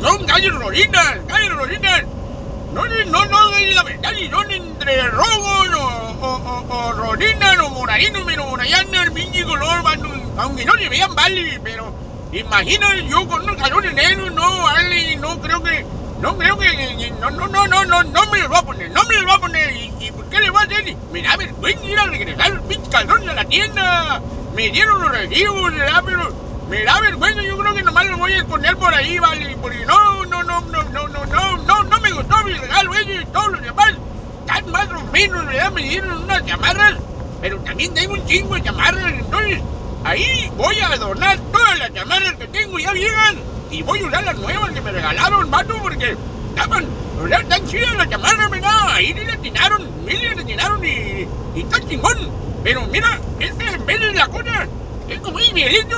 son 0.00 0.24
calles 0.24 0.54
rolitas, 0.54 1.18
calles 1.26 1.54
rolitas. 1.54 2.04
No, 2.72 2.86
no, 2.86 3.24
no, 3.26 3.50
la 3.74 3.82
verdad, 3.82 4.12
y 4.12 4.30
son 4.30 4.50
entre 4.50 5.06
rojos 5.08 5.68
o, 5.76 6.16
o, 6.22 6.64
o, 6.68 6.92
rolinas 6.92 7.58
o 7.58 7.68
moradinos, 7.68 8.22
pero 8.24 8.46
morayanas, 8.46 9.10
pinche 9.10 9.44
color, 9.44 9.82
aunque 10.38 10.64
no 10.64 10.72
se 10.74 10.88
vean 10.88 11.14
vale, 11.14 11.60
pero 11.62 11.92
imagina 12.32 12.96
yo 12.96 13.28
con 13.28 13.42
unos 13.42 13.56
caldones 13.56 13.92
negros, 13.92 14.32
no, 14.32 14.62
vale, 14.62 15.16
no 15.16 15.38
creo 15.40 15.62
que 15.62 15.84
no 16.22 16.38
creo 16.38 16.56
que. 16.56 17.12
No, 17.20 17.30
no, 17.30 17.48
no, 17.48 17.66
no, 17.66 17.84
no, 17.84 18.04
no 18.04 18.26
me 18.26 18.38
lo 18.38 18.48
va 18.48 18.60
a 18.60 18.62
poner, 18.62 18.90
no 18.92 19.02
me 19.04 19.16
lo 19.16 19.26
va 19.26 19.34
a 19.34 19.40
poner. 19.40 19.74
¿Y, 20.00 20.10
por 20.12 20.24
qué 20.26 20.38
le 20.40 20.50
va 20.50 20.60
a 20.60 20.64
hacer? 20.64 20.96
Me 21.12 21.20
da 21.20 21.36
vergüenza 21.36 21.84
ir 21.84 21.98
a 21.98 22.06
regresar 22.06 22.52
el 22.52 22.60
pinche 22.60 22.88
calzón 22.90 23.28
a 23.28 23.34
la 23.34 23.44
tienda. 23.44 24.22
Me 24.54 24.70
dieron 24.70 25.02
los 25.02 25.10
recibos, 25.10 25.74
¿verdad? 25.74 26.02
Pero 26.06 26.32
me 26.72 26.84
da 26.84 26.98
vergüenza, 27.00 27.42
yo 27.42 27.58
creo 27.58 27.74
que 27.74 27.82
nomás 27.82 28.06
lo 28.06 28.16
voy 28.16 28.32
a 28.32 28.46
poner 28.46 28.74
por 28.78 28.94
ahí, 28.94 29.18
¿vale? 29.18 29.54
Porque 29.60 29.84
no, 29.84 30.24
no, 30.24 30.42
no, 30.42 30.62
no, 30.62 30.82
no, 30.84 31.06
no, 31.06 31.26
no, 31.26 31.56
no, 31.58 31.82
no 31.82 32.00
me 32.00 32.10
gustó 32.12 32.42
mi 32.44 32.54
regalo 32.54 32.94
ese 32.94 33.14
y 33.16 33.24
todos 33.26 33.52
los 33.52 33.60
demás. 33.60 33.92
Están 34.40 34.70
más 34.70 34.88
finos, 35.12 35.44
¿verdad? 35.44 35.70
Me 35.72 35.82
dieron 35.82 36.22
unas 36.22 36.46
chamarras, 36.46 36.94
pero 37.42 37.58
también 37.58 37.92
tengo 37.92 38.14
un 38.14 38.24
chingo 38.24 38.54
de 38.54 38.62
chamarras, 38.62 39.12
entonces 39.12 39.60
ahí 40.02 40.50
voy 40.56 40.80
a 40.80 40.96
donar 40.96 41.38
todas 41.52 41.78
las 41.78 41.92
chamarras 41.92 42.32
que 42.36 42.46
tengo 42.46 42.78
ya 42.78 42.92
viejas 42.92 43.34
y 43.70 43.82
voy 43.82 44.00
a 44.00 44.06
usar 44.06 44.24
las 44.24 44.38
nuevas 44.38 44.70
que 44.70 44.80
me 44.80 44.92
regalaron, 44.92 45.50
mato, 45.50 45.76
porque 45.82 46.16
estaban, 46.48 46.86
sea, 47.28 47.44
tan 47.48 47.68
chidas 47.68 47.94
las 47.96 48.08
chamarras, 48.08 48.48
¿verdad? 48.48 48.88
Ahí 48.92 49.12
le 49.12 49.30
atinaron, 49.30 50.06
mil 50.06 50.18
le 50.18 50.40
atinaron 50.40 50.82
y, 50.82 51.28
y 51.54 51.60
está 51.64 51.86
chingón. 51.86 52.16
Pero 52.64 52.86
mira, 52.86 53.20
este 53.40 53.68
en 53.68 53.84
vez 53.84 54.00
de 54.00 54.12
la 54.14 54.28
cosa, 54.28 54.66
es 55.12 55.20
como 55.20 55.36
un 55.36 55.54
viejito. 55.54 55.96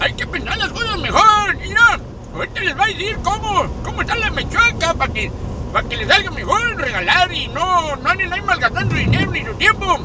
Hay 0.00 0.12
que 0.14 0.26
pensar 0.26 0.58
las 0.58 0.68
cosas 0.68 0.98
mejor. 0.98 1.56
Mira, 1.56 2.00
ahorita 2.34 2.60
les 2.60 2.78
va 2.78 2.84
a 2.84 2.88
decir 2.88 3.18
cómo, 3.22 3.66
cómo 3.84 4.00
está 4.02 4.16
la 4.16 4.30
mechoca 4.30 4.94
para 4.94 5.12
que, 5.12 5.30
para 5.72 5.88
que 5.88 5.96
les 5.96 6.08
salga 6.08 6.30
mejor 6.30 6.76
regalar 6.76 7.32
y 7.32 7.48
no, 7.48 7.96
no 7.96 8.08
anden 8.08 8.32
ahí 8.32 8.42
malgastando 8.42 8.94
dinero 8.94 9.30
ni 9.30 9.44
su 9.44 9.54
tiempo. 9.54 9.98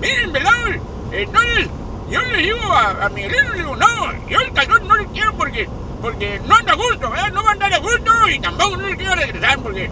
Miren, 0.00 0.32
¿verdad? 0.32 0.52
Entonces, 1.12 1.68
yo 2.10 2.22
le 2.22 2.36
digo 2.38 2.60
a, 2.72 3.06
a 3.06 3.08
Miguelito, 3.08 3.52
le 3.52 3.58
digo, 3.58 3.76
no, 3.76 4.28
yo 4.28 4.40
el 4.40 4.52
calzón 4.52 4.86
no 4.88 4.96
lo 4.96 5.06
quiero 5.06 5.32
porque 5.34 5.68
porque 6.04 6.38
no 6.46 6.54
anda 6.54 6.72
a 6.74 6.76
gusto. 6.76 7.08
No 7.32 7.42
va 7.42 7.48
a 7.48 7.52
andar 7.52 7.72
a 7.72 7.78
gusto 7.78 8.28
y 8.28 8.38
tampoco 8.38 8.76
no 8.76 8.88
le 8.88 8.96
quiero 8.96 9.14
regresar 9.14 9.58
porque... 9.60 9.90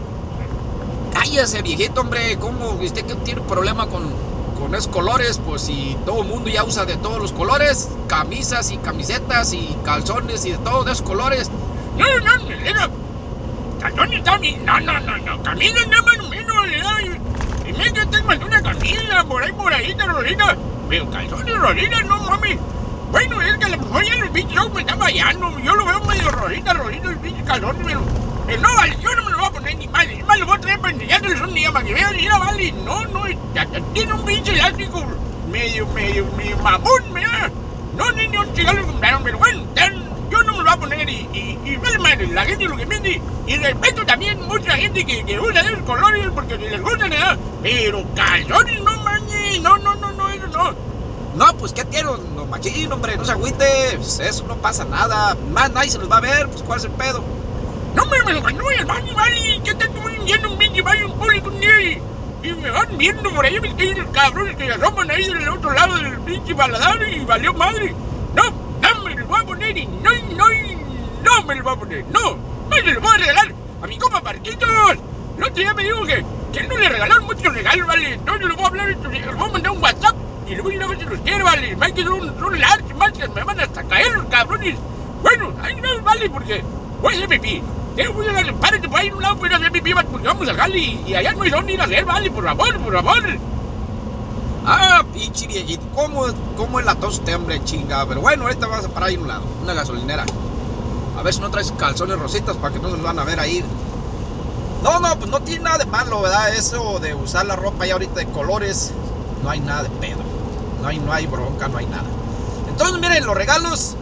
Cállese, 1.10 1.62
viejito, 1.62 2.02
hombre. 2.02 2.36
¿Cómo 2.38 2.72
usted 2.72 3.06
que 3.06 3.14
tiene 3.14 3.40
problema 3.40 3.86
con, 3.86 4.12
colores? 4.88 5.38
Pues 5.44 5.62
si 5.62 5.96
todo 6.06 6.22
el 6.22 6.28
mundo 6.28 6.48
ya 6.48 6.64
usa 6.64 6.86
de 6.86 6.96
todos 6.96 7.20
los 7.20 7.32
colores, 7.32 7.90
camisas 8.08 8.70
y 8.70 8.78
camisetas 8.78 9.52
y 9.52 9.76
calzones 9.84 10.44
y 10.46 10.52
de 10.52 10.58
todos 10.58 10.86
esos 10.86 11.02
colores. 11.02 11.50
No, 11.98 12.06
no, 12.20 12.36
no. 12.38 13.02
Calzones. 13.80 14.24
No, 14.64 14.80
no, 14.80 15.00
no, 15.00 15.18
no. 15.18 15.42
Camisas 15.42 15.86
nada 15.88 16.02
más 16.02 16.28
menos. 16.28 16.56
Y, 17.66 17.72
me 17.72 17.92
que 17.92 18.44
una 18.44 18.62
camisa 18.62 19.24
por 19.24 19.42
ahí, 19.42 19.52
por 19.52 19.72
ahí, 19.72 19.94
Rolita. 19.94 20.56
Pero 20.88 21.10
calzones, 21.10 21.58
Rolita, 21.58 22.02
no 22.04 22.18
mames. 22.22 22.58
Bueno, 23.10 23.42
es 23.42 23.58
que 23.58 23.64
a 23.66 23.68
lo 23.68 23.76
mejor 23.76 24.04
ya 24.04 24.14
el 24.14 24.30
me 24.30 24.80
está 24.80 24.96
fallando. 24.96 25.58
Yo 25.58 25.74
lo 25.74 25.84
veo 25.84 26.00
medio 26.00 26.30
rojita, 26.30 26.72
rojito 26.72 27.10
el 27.10 27.44
calor, 27.44 27.76
pero. 27.84 28.00
Eh, 28.48 28.58
no, 28.58 28.86
yo 29.02 29.14
no 29.14 29.24
me 29.24 29.30
lo 29.32 29.38
voy 29.38 29.46
a 29.46 29.50
poner 29.50 29.76
ni 29.76 29.86
mal. 29.88 30.08
Ni 30.08 30.22
mal 30.22 30.40
lo 30.40 30.46
voy 30.46 30.56
a 30.56 30.60
traer 30.60 30.80
para 30.80 30.94
enseñárselos 30.94 31.40
un 31.42 31.54
día 31.54 31.61
para 31.72 31.86
que 31.86 31.94
vean. 31.94 32.16
Mira, 32.16 32.38
vale, 32.38 32.72
no, 32.72 33.04
no, 33.06 33.24
ya, 33.54 33.66
tiene 33.92 34.12
un 34.12 34.24
pinche 34.24 34.52
elástico 34.52 35.02
medio, 35.50 35.86
medio, 35.88 36.26
medio 36.36 36.56
mamón, 36.58 37.12
mira. 37.12 37.50
No, 37.96 38.10
ni, 38.12 38.26
ni 38.26 38.36
lo 38.36 38.86
compraron, 38.86 39.22
pero 39.22 39.38
bueno, 39.38 39.62
yo 40.30 40.42
no 40.44 40.52
me 40.52 40.58
lo 40.58 40.64
voy 40.64 40.72
a 40.72 40.76
poner 40.78 41.08
y, 41.08 41.28
y, 41.32 41.58
y 41.64 41.76
vale 41.76 41.98
madre, 41.98 42.26
la 42.28 42.44
gente 42.44 42.64
lo 42.64 42.76
que 42.76 42.86
vende. 42.86 43.20
Y 43.46 43.56
respeto 43.56 44.06
también 44.06 44.40
mucha 44.46 44.72
gente 44.76 45.04
que, 45.04 45.24
que 45.24 45.38
usa 45.38 45.60
esos 45.60 45.80
colores 45.80 46.26
porque 46.34 46.56
les 46.56 46.80
gusta, 46.80 47.08
¿verdad? 47.08 47.38
Pero 47.62 48.02
calzones, 48.14 48.80
no 48.82 48.96
mames, 48.98 49.60
no, 49.60 49.76
no, 49.78 49.94
no, 49.96 50.12
no, 50.12 50.28
eso 50.30 50.46
no. 50.46 50.74
No, 51.34 51.56
pues 51.58 51.72
¿qué 51.72 51.84
tiene? 51.84 52.10
No, 52.34 52.46
machín, 52.46 52.92
hombre, 52.92 53.16
no 53.16 53.24
se 53.24 53.32
agüite. 53.32 53.96
Pues, 53.96 54.20
eso 54.20 54.44
no 54.46 54.56
pasa 54.56 54.84
nada. 54.84 55.34
Más 55.50 55.70
nadie 55.70 55.90
se 55.90 55.98
los 55.98 56.10
va 56.10 56.18
a 56.18 56.20
ver, 56.20 56.48
pues 56.48 56.62
¿cuál 56.62 56.78
es 56.78 56.84
el 56.84 56.92
pedo? 56.92 57.22
No, 57.94 58.06
me, 58.06 58.22
me 58.22 58.32
lo 58.34 58.42
ganó 58.42 58.64
al 58.68 58.86
baño, 58.86 59.14
vale. 59.14 59.60
¿Qué 59.64 59.74
tanto 59.74 60.00
voy 60.00 60.11
yendo 60.26 60.50
un 60.50 60.58
pinche 60.58 60.82
baño 60.82 61.12
público 61.14 61.48
un 61.48 61.60
día 61.60 61.80
y, 61.80 62.02
me 62.42 62.70
van 62.70 62.98
viendo 62.98 63.30
por 63.30 63.44
ahí, 63.44 63.60
me 63.60 63.74
caen 63.76 63.98
los 63.98 64.08
cabrones 64.08 64.56
que 64.56 64.70
asoman 64.70 65.10
ahí 65.10 65.24
del 65.24 65.48
otro 65.48 65.72
lado 65.72 65.96
del 65.96 66.18
pinche 66.20 66.54
baladar 66.54 67.00
y 67.08 67.24
valió 67.24 67.54
madre. 67.54 67.94
No, 68.34 68.42
no 68.80 69.04
me 69.04 69.14
lo 69.14 69.26
voy 69.26 69.40
a 69.40 69.44
poner 69.44 69.78
y 69.78 69.86
no, 69.86 70.10
no, 70.36 70.46
no 71.22 71.42
me 71.44 71.54
lo 71.54 71.62
voy 71.62 71.72
a 71.72 71.76
poner. 71.76 72.04
No, 72.06 72.36
no 72.68 72.76
se 72.76 72.92
lo 72.92 73.00
voy 73.00 73.10
a 73.14 73.18
regalar 73.18 73.54
a 73.82 73.86
mi 73.86 73.98
compa 73.98 74.20
Marquitos. 74.20 74.68
El 75.36 75.44
otro 75.44 75.54
día 75.54 75.74
me 75.74 75.84
dijo 75.84 76.04
que, 76.04 76.24
que 76.52 76.62
no 76.64 76.76
le 76.76 76.88
regalaron 76.88 77.24
muchos 77.24 77.54
regalos, 77.54 77.86
vale. 77.86 78.14
Entonces 78.14 78.46
le 78.46 78.54
voy 78.54 78.64
a 78.64 78.68
hablar, 78.68 78.88
le 78.88 78.96
voy 78.96 79.48
a 79.48 79.52
mandar 79.52 79.72
un 79.72 79.82
WhatsApp 79.82 80.16
y 80.48 80.54
le 80.56 80.62
voy 80.62 80.72
a 80.72 80.76
ir 80.76 80.82
a 80.82 80.86
ver 80.88 80.98
si 80.98 81.04
los 81.04 81.20
quiere, 81.20 81.42
vale. 81.44 81.76
Me 81.76 81.86
hay 81.86 81.92
que 81.92 82.08
un, 82.08 82.44
un 82.44 82.60
large, 82.60 82.94
más 82.94 83.12
que 83.12 83.28
me 83.28 83.44
van 83.44 83.60
hasta 83.60 83.84
caer 83.84 84.12
los 84.12 84.24
cabrones. 84.26 84.76
Bueno, 85.22 85.52
ahí 85.62 85.76
no 85.80 86.02
vale 86.02 86.28
porque 86.28 86.64
voy 87.00 87.14
a 87.14 87.16
hacer 87.16 87.28
pipí. 87.28 87.62
Dar, 87.96 88.54
párate 88.54 88.88
por 88.88 89.00
ahí 89.00 89.08
en 89.08 89.14
un 89.14 89.22
lado, 89.22 89.36
voy 89.36 89.52
a 89.52 89.56
hacer 89.56 89.70
pipí, 89.70 89.92
porque 89.92 90.26
vamos 90.26 90.48
al 90.48 90.56
jale 90.56 90.78
y, 90.78 91.14
allá 91.14 91.32
no 91.32 91.42
hay 91.42 91.50
dónde 91.50 91.72
ir 91.74 91.80
a 91.80 91.84
hacer, 91.84 92.04
vale, 92.04 92.30
por 92.30 92.44
favor, 92.44 92.78
por 92.78 92.94
favor. 92.94 93.22
Ah, 94.64 95.02
pinche 95.12 95.46
viejito. 95.46 95.82
¿Cómo, 95.94 96.26
cómo 96.56 96.78
es 96.78 96.86
la 96.86 96.94
tos 96.94 97.18
usted, 97.18 97.34
hombre, 97.34 97.62
chinga? 97.64 98.06
Pero 98.06 98.20
bueno, 98.20 98.44
ahorita 98.44 98.66
vas 98.66 98.84
a 98.84 98.88
parar 98.88 99.08
ahí 99.08 99.14
en 99.16 99.22
un 99.22 99.28
lado, 99.28 99.42
una 99.62 99.74
gasolinera. 99.74 100.24
A 101.18 101.22
ver 101.22 101.34
si 101.34 101.40
no 101.40 101.50
traes 101.50 101.72
calzones 101.72 102.18
rositas 102.18 102.56
para 102.56 102.72
que 102.72 102.80
no 102.80 102.88
se 102.88 102.96
los 102.96 103.02
van 103.02 103.18
a 103.18 103.24
ver 103.24 103.40
ahí. 103.40 103.64
No, 104.82 105.00
no, 105.00 105.16
pues 105.18 105.30
no 105.30 105.40
tiene 105.40 105.64
nada 105.64 105.78
de 105.78 105.86
malo, 105.86 106.22
¿verdad? 106.22 106.54
Eso 106.54 106.98
de 107.00 107.14
usar 107.14 107.46
la 107.46 107.56
ropa 107.56 107.86
ya 107.86 107.94
ahorita 107.94 108.14
de 108.14 108.26
colores, 108.26 108.92
no 109.42 109.50
hay 109.50 109.60
nada 109.60 109.82
de 109.82 109.90
pedo. 109.90 110.20
No 110.80 110.88
hay, 110.88 110.98
no 110.98 111.12
hay 111.12 111.26
bronca, 111.26 111.68
no 111.68 111.78
hay 111.78 111.86
nada. 111.86 112.04
Entonces, 112.68 112.98
miren, 113.00 113.24
los 113.26 113.36
regalos, 113.36 113.96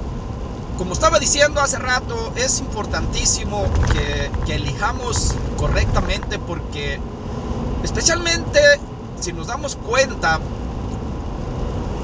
como 0.81 0.95
estaba 0.95 1.19
diciendo 1.19 1.61
hace 1.61 1.79
rato, 1.79 2.33
es 2.37 2.59
importantísimo 2.61 3.67
que, 3.93 4.55
elijamos 4.55 5.35
correctamente 5.59 6.39
porque, 6.39 6.99
especialmente 7.85 8.59
si 9.21 9.35
nos 9.35 9.49
damos 9.49 9.77
cuenta, 9.77 10.41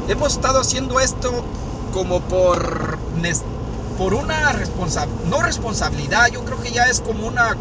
hemos 0.09 0.35
estado 0.35 0.61
haciendo 0.61 1.01
esto 1.01 1.33
como 1.95 2.21
por, 2.21 2.99
por 3.97 4.13
una 4.13 4.53
no 5.31 5.41
responsabilidad, 5.41 6.29
yo 6.29 6.45
creo 6.45 6.61
que 6.61 6.71
ya 6.71 6.85
es 6.85 7.01
como 7.01 7.27
una, 7.27 7.57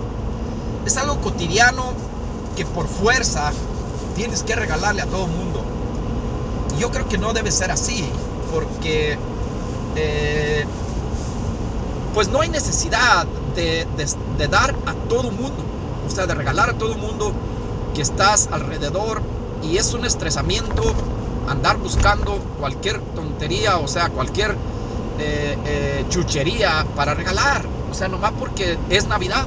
es 0.85 0.97
algo 0.97 1.21
cotidiano 1.21 1.93
que 2.57 2.65
por 2.65 2.89
fuerza 2.89 3.53
tienes 4.17 4.43
que 4.43 4.53
regalarle 4.53 5.01
a 5.01 5.05
todo 5.05 5.27
el 5.27 5.31
mundo. 5.31 5.63
Yo 6.77 6.91
creo 6.91 7.07
que 7.07 7.17
no 7.17 7.31
debe 7.31 7.51
ser 7.51 7.71
así, 7.71 8.05
porque 8.51 9.17
eh, 9.95 10.65
pues 12.15 12.29
no 12.29 12.39
hay 12.39 12.47
necesidad 12.47 13.27
de, 13.55 13.85
dar 14.49 14.73
a 14.85 14.93
todo 15.09 15.31
mundo, 15.31 15.63
o 16.07 16.09
sea, 16.09 16.25
de 16.25 16.33
regalar 16.33 16.69
a 16.69 16.73
todo 16.73 16.95
mundo 16.95 17.33
que 17.93 18.01
estás 18.01 18.47
alrededor 18.53 19.21
y 19.61 19.77
es 19.77 19.93
un 19.93 20.05
estresamiento 20.05 20.81
andar 21.49 21.77
buscando 21.77 22.39
cualquier 22.57 23.01
tontería, 23.01 23.77
o 23.79 23.89
sea, 23.89 24.09
cualquier 24.09 24.51
eh, 25.19 25.57
eh, 25.65 26.05
chuchería 26.07 26.85
para 26.95 27.15
regalar, 27.15 27.65
o 27.91 27.93
sea, 27.93 28.07
nomás 28.07 28.31
porque 28.39 28.77
es 28.89 29.07
Navidad. 29.07 29.45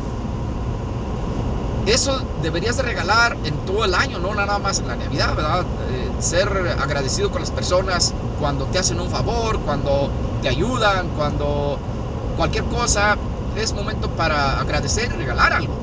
Eso 1.86 2.20
deberías 2.42 2.76
de 2.76 2.82
regalar 2.82 3.34
en 3.44 3.54
todo 3.64 3.86
el 3.86 3.94
año, 3.94 4.18
no 4.18 4.34
nada 4.34 4.58
más 4.58 4.80
en 4.80 4.88
la 4.88 4.96
Navidad, 4.96 5.34
¿verdad? 5.34 5.64
Eh, 5.90 6.10
ser 6.20 6.76
agradecido 6.78 7.30
con 7.30 7.40
las 7.40 7.50
personas 7.50 8.12
cuando 8.38 8.66
te 8.66 8.78
hacen 8.78 9.00
un 9.00 9.08
favor, 9.08 9.58
cuando 9.60 10.10
te 10.42 10.50
ayudan, 10.50 11.08
cuando 11.16 11.78
cualquier 12.38 12.64
cosa, 12.64 13.16
es 13.56 13.74
momento 13.74 14.08
para 14.10 14.60
agradecer 14.60 15.10
y 15.12 15.16
regalar 15.16 15.52
algo. 15.52 15.74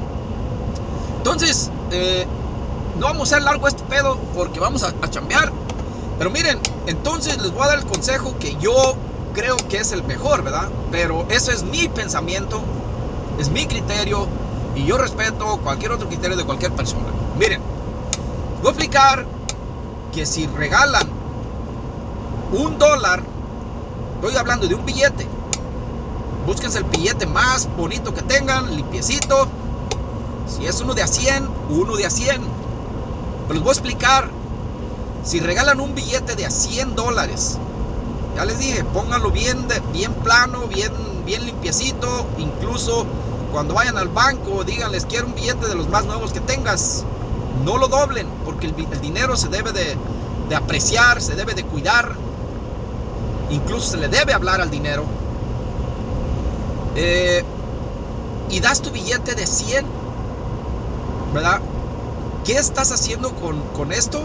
Entonces, 1.17 1.69
eh, 1.91 2.25
no 2.97 3.07
vamos 3.07 3.31
a 3.31 3.35
hacer 3.35 3.45
largo 3.45 3.67
este 3.67 3.83
pedo 3.83 4.17
porque 4.33 4.59
vamos 4.59 4.81
a, 4.83 4.93
a 5.01 5.09
chambear. 5.09 5.51
Pero 6.17 6.29
miren, 6.29 6.57
entonces 6.88 7.38
les 7.41 7.51
voy 7.51 7.63
a 7.63 7.67
dar 7.67 7.79
el 7.79 7.85
consejo 7.85 8.35
que 8.39 8.55
yo 8.55 8.95
creo 9.33 9.57
que 9.69 9.77
es 9.77 9.91
el 9.91 10.03
mejor, 10.03 10.43
¿verdad? 10.43 10.69
Pero 10.91 11.25
eso 11.29 11.51
es 11.51 11.63
mi 11.63 11.89
pensamiento, 11.89 12.61
es 13.37 13.50
mi 13.50 13.65
criterio 13.68 14.27
y 14.75 14.85
yo 14.85 14.98
respeto 14.98 15.59
cualquier 15.61 15.91
otro 15.91 16.07
criterio 16.07 16.37
de 16.37 16.46
cualquier 16.46 16.72
persona. 16.72 17.07
Miren, 17.37 17.61
voy 18.61 18.68
a 18.68 18.72
explicar 18.72 19.25
que 20.13 20.25
si 20.25 20.48
regalan 20.48 21.07
un 22.53 22.77
dólar, 22.77 23.22
estoy 24.15 24.37
hablando 24.37 24.68
de 24.68 24.75
un 24.75 24.85
billete, 24.85 25.27
búsquense 26.46 26.77
el 26.77 26.84
billete 26.86 27.25
más 27.25 27.68
bonito 27.75 28.14
que 28.14 28.22
tengan, 28.22 28.75
limpiecito. 28.75 29.48
Si 30.48 30.66
es 30.66 30.79
uno 30.81 30.94
de 30.94 31.01
a 31.01 31.08
100, 31.08 31.50
uno 31.70 31.96
de 31.96 32.05
a 32.05 32.10
100. 32.10 32.42
Pero 33.48 33.53
les 33.53 33.64
voy 33.64 33.70
a 33.70 33.74
explicar. 33.74 34.29
Si 35.24 35.40
regalan 35.40 35.79
un 35.79 35.96
billete 35.96 36.36
de 36.36 36.46
a 36.46 36.51
100 36.51 36.96
dólares, 36.96 37.58
ya 38.36 38.46
les 38.46 38.60
dije, 38.60 38.84
pónganlo 38.84 39.31
bien, 39.31 39.66
bien 39.92 40.14
plano, 40.14 40.68
bien, 40.68 40.92
bien 41.25 41.46
limpiecito. 41.46 42.27
Incluso 42.38 43.05
cuando 43.51 43.74
vayan 43.74 43.98
al 43.98 44.10
banco, 44.10 44.64
díganles, 44.64 45.05
quiero 45.05 45.27
un 45.27 45.36
billete 45.36 45.68
de 45.68 45.75
los 45.75 45.90
más 45.90 46.05
nuevos 46.05 46.31
que 46.31 46.42
tengas. 46.42 47.03
No 47.64 47.77
lo 47.77 47.88
doblen, 47.88 48.27
porque 48.44 48.68
el, 48.68 48.75
dinero 49.01 49.36
se 49.36 49.48
debe 49.48 49.72
de, 49.72 49.96
de 50.50 50.55
apreciar, 50.55 51.22
se 51.22 51.36
debe 51.36 51.55
de 51.55 51.64
cuidar. 51.64 52.16
Incluso 53.50 53.92
se 53.92 53.98
le 53.98 54.10
debe 54.10 54.34
hablar 54.34 54.62
al 54.62 54.70
dinero. 54.70 55.05
Eh, 56.96 57.44
y 58.50 58.60
das 58.60 58.81
tu 58.81 58.92
billete 58.92 59.36
de 59.36 59.46
100, 59.46 59.86
¿verdad? 61.34 61.60
¿Qué 62.46 62.58
estás 62.58 62.92
haciendo 62.92 63.34
con, 63.36 63.60
con 63.74 63.92
esto? 63.92 64.22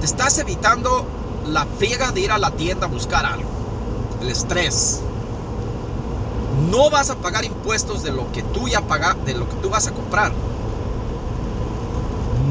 Te 0.00 0.06
estás 0.06 0.38
evitando 0.38 1.06
la 1.46 1.66
friega 1.78 2.10
de 2.10 2.20
ir 2.20 2.32
a 2.32 2.38
la 2.38 2.50
tienda 2.50 2.86
a 2.86 2.88
buscar 2.88 3.24
algo. 3.24 3.48
El 4.20 4.30
estrés. 4.30 5.00
No 6.70 6.90
vas 6.90 7.10
a 7.10 7.16
pagar 7.16 7.44
impuestos 7.44 8.02
de 8.02 8.10
lo 8.10 8.32
que 8.32 8.42
tú 8.42 8.66
ya 8.68 8.80
pagas, 8.80 9.16
de 9.24 9.34
lo 9.34 9.48
que 9.48 9.56
tú 9.56 9.70
vas 9.70 9.86
a 9.86 9.92
comprar. 9.92 10.32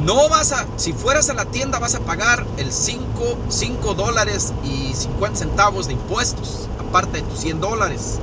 No 0.04 0.30
vas 0.30 0.52
a, 0.52 0.68
si 0.78 0.94
fueras 0.94 1.30
a 1.30 1.34
la 1.34 1.46
tienda 1.46 1.80
vas 1.80 1.96
a 1.96 2.00
pagar 2.00 2.46
el 2.58 2.72
5, 2.72 3.04
5 3.50 3.94
dólares 3.96 4.54
y 4.64 4.94
50 4.94 5.40
centavos 5.40 5.88
de 5.88 5.94
impuestos, 5.94 6.70
aparte 6.80 7.22
de 7.22 7.24
tus 7.24 7.40
100 7.40 7.60
dólares. 7.60 8.20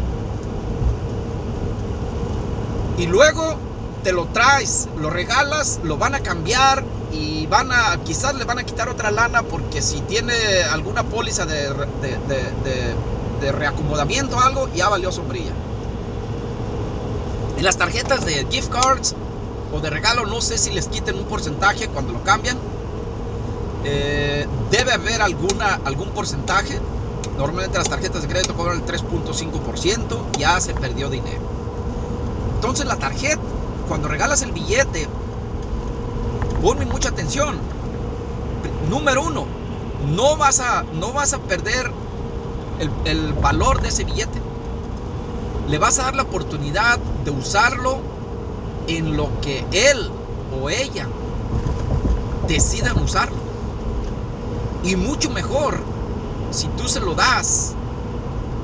Y 2.99 3.07
luego 3.07 3.57
te 4.03 4.13
lo 4.13 4.27
traes, 4.27 4.89
lo 4.99 5.11
regalas, 5.11 5.81
lo 5.85 5.97
van 5.97 6.15
a 6.15 6.21
cambiar 6.21 6.85
y 7.13 7.47
van 7.47 7.71
a, 7.73 7.99
quizás 8.05 8.35
le 8.35 8.45
van 8.45 8.59
a 8.59 8.65
quitar 8.65 8.89
otra 8.89 9.11
lana 9.11 9.43
porque 9.43 9.81
si 9.81 10.01
tiene 10.03 10.35
alguna 10.71 11.05
póliza 11.05 11.47
de, 11.47 11.71
reacomodamiento 13.53 14.37
o 14.37 14.41
algo, 14.41 14.69
ya 14.75 14.89
valió 14.89 15.11
sombrilla. 15.13 15.53
En 17.57 17.65
las 17.65 17.77
tarjetas 17.77 18.25
de 18.25 18.47
gift 18.51 18.71
cards 18.71 19.15
o 19.73 19.81
de 19.81 19.91
regalo, 19.91 20.27
no 20.27 20.41
sé 20.41 20.59
si 20.59 20.71
les 20.71 20.89
quiten 20.89 21.17
un 21.17 21.25
porcentaje 21.25 21.89
cuando 21.89 22.13
lo 22.13 22.23
cambian. 22.23 22.57
Eh, 23.85 24.47
debe 24.71 24.93
haber 24.93 25.23
alguna, 25.23 25.81
algún 25.85 26.11
porcentaje. 26.11 26.81
Normalmente 27.37 27.79
las 27.79 27.89
tarjetas 27.89 28.23
de 28.23 28.29
crédito 28.29 28.55
cobran 28.55 28.79
el 28.79 28.87
3.5%, 28.87 30.39
ya 30.39 30.61
se 30.61 30.75
perdió 30.75 31.09
dinero. 31.09 31.62
Entonces 32.63 32.87
la 32.87 32.95
tarjeta, 32.95 33.41
cuando 33.89 34.07
regalas 34.07 34.41
el 34.43 34.53
billete, 34.53 35.09
ponme 36.63 36.87
mucha 36.87 37.09
atención. 37.09 37.57
Número 38.89 39.21
uno, 39.21 39.47
no 40.15 40.37
vas 40.37 40.61
a, 40.61 40.85
no 40.85 41.13
vas 41.13 41.33
a 41.33 41.41
perder 41.41 41.91
el, 42.79 42.89
el 43.05 43.33
valor 43.33 43.83
de 43.83 43.89
ese 43.89 44.05
billete. 44.05 44.41
Le 45.67 45.79
vas 45.79 45.99
a 45.99 46.05
dar 46.05 46.15
la 46.15 46.23
oportunidad 46.23 47.01
de 47.25 47.33
usarlo 47.33 47.99
en 48.87 49.17
lo 49.17 49.29
que 49.41 49.67
él 49.73 50.13
o 50.63 50.71
ella 50.71 51.09
decidan 52.47 52.97
usarlo. 53.03 53.39
Y 54.85 54.95
mucho 54.95 55.31
mejor 55.31 55.81
si 56.53 56.69
tú 56.69 56.87
se 56.87 57.01
lo 57.01 57.17
das 57.17 57.75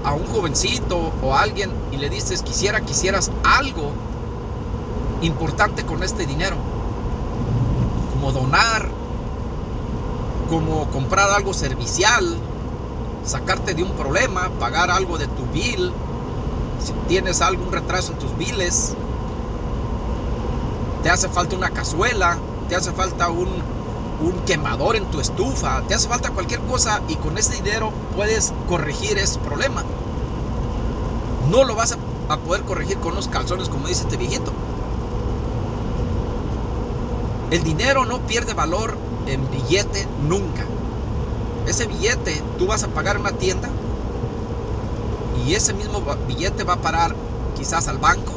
a 0.09 0.15
un 0.15 0.27
jovencito 0.27 1.13
o 1.23 1.35
a 1.35 1.43
alguien 1.43 1.71
y 1.93 1.99
le 1.99 2.09
dices 2.09 2.43
quisiera 2.43 2.81
que 2.81 2.93
hicieras 2.93 3.31
algo 3.45 3.93
importante 5.21 5.85
con 5.85 6.03
este 6.03 6.25
dinero. 6.25 6.57
Como 8.15 8.33
donar, 8.33 8.89
como 10.49 10.89
comprar 10.91 11.31
algo 11.31 11.53
servicial, 11.53 12.25
sacarte 13.23 13.75
de 13.75 13.83
un 13.83 13.91
problema, 13.93 14.49
pagar 14.59 14.91
algo 14.91 15.19
de 15.19 15.27
tu 15.27 15.45
bill, 15.53 15.93
si 16.83 16.93
tienes 17.07 17.43
algún 17.43 17.71
retraso 17.71 18.13
en 18.13 18.19
tus 18.19 18.35
biles, 18.39 18.95
te 21.03 21.11
hace 21.11 21.29
falta 21.29 21.55
una 21.55 21.69
cazuela, 21.69 22.39
te 22.71 22.77
hace 22.77 22.93
falta 22.93 23.29
un, 23.29 23.49
un 24.21 24.33
quemador 24.45 24.97
en 24.97 25.05
tu 25.07 25.21
estufa, 25.21 25.83
te 25.83 25.95
hace 25.95 26.09
falta 26.09 26.31
cualquier 26.31 26.61
cosa 26.63 27.01
y 27.09 27.17
con 27.17 27.39
ese 27.39 27.55
dinero 27.55 27.93
puedes 28.17 28.53
corregir 28.69 29.19
ese 29.19 29.39
problema. 29.39 29.85
No 31.51 31.65
lo 31.65 31.75
vas 31.75 31.97
a, 32.29 32.37
poder 32.37 32.63
corregir 32.63 32.99
con 32.99 33.13
unos 33.13 33.29
calzones 33.29 33.69
como 33.69 33.89
dice 33.89 34.03
este 34.03 34.17
viejito. 34.17 34.53
El 37.51 37.63
dinero 37.63 38.05
no 38.05 38.19
pierde 38.21 38.53
valor 38.53 38.97
en 39.27 39.49
billete 39.51 40.07
nunca. 40.29 40.65
Ese 41.67 41.87
billete 41.87 42.43
tú 42.59 42.67
vas 42.67 42.83
a 42.83 42.89
pagar 42.89 43.17
en 43.17 43.23
una 43.23 43.33
tienda 43.33 43.69
y 45.47 45.55
ese 45.55 45.73
mismo 45.73 46.03
billete 46.27 46.65
va 46.65 46.75
a 46.75 46.83
parar 46.83 47.15
quizás 47.57 47.89
al 47.89 47.99
banco 47.99 48.33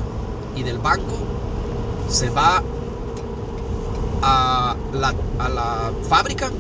y 0.56 0.64
del 0.64 0.78
banco 0.78 1.18
se 2.10 2.30
va 2.30 2.62
a 4.22 4.76
la, 4.94 5.14
a 5.40 5.50
la 5.50 5.92
fábrica 6.08 6.52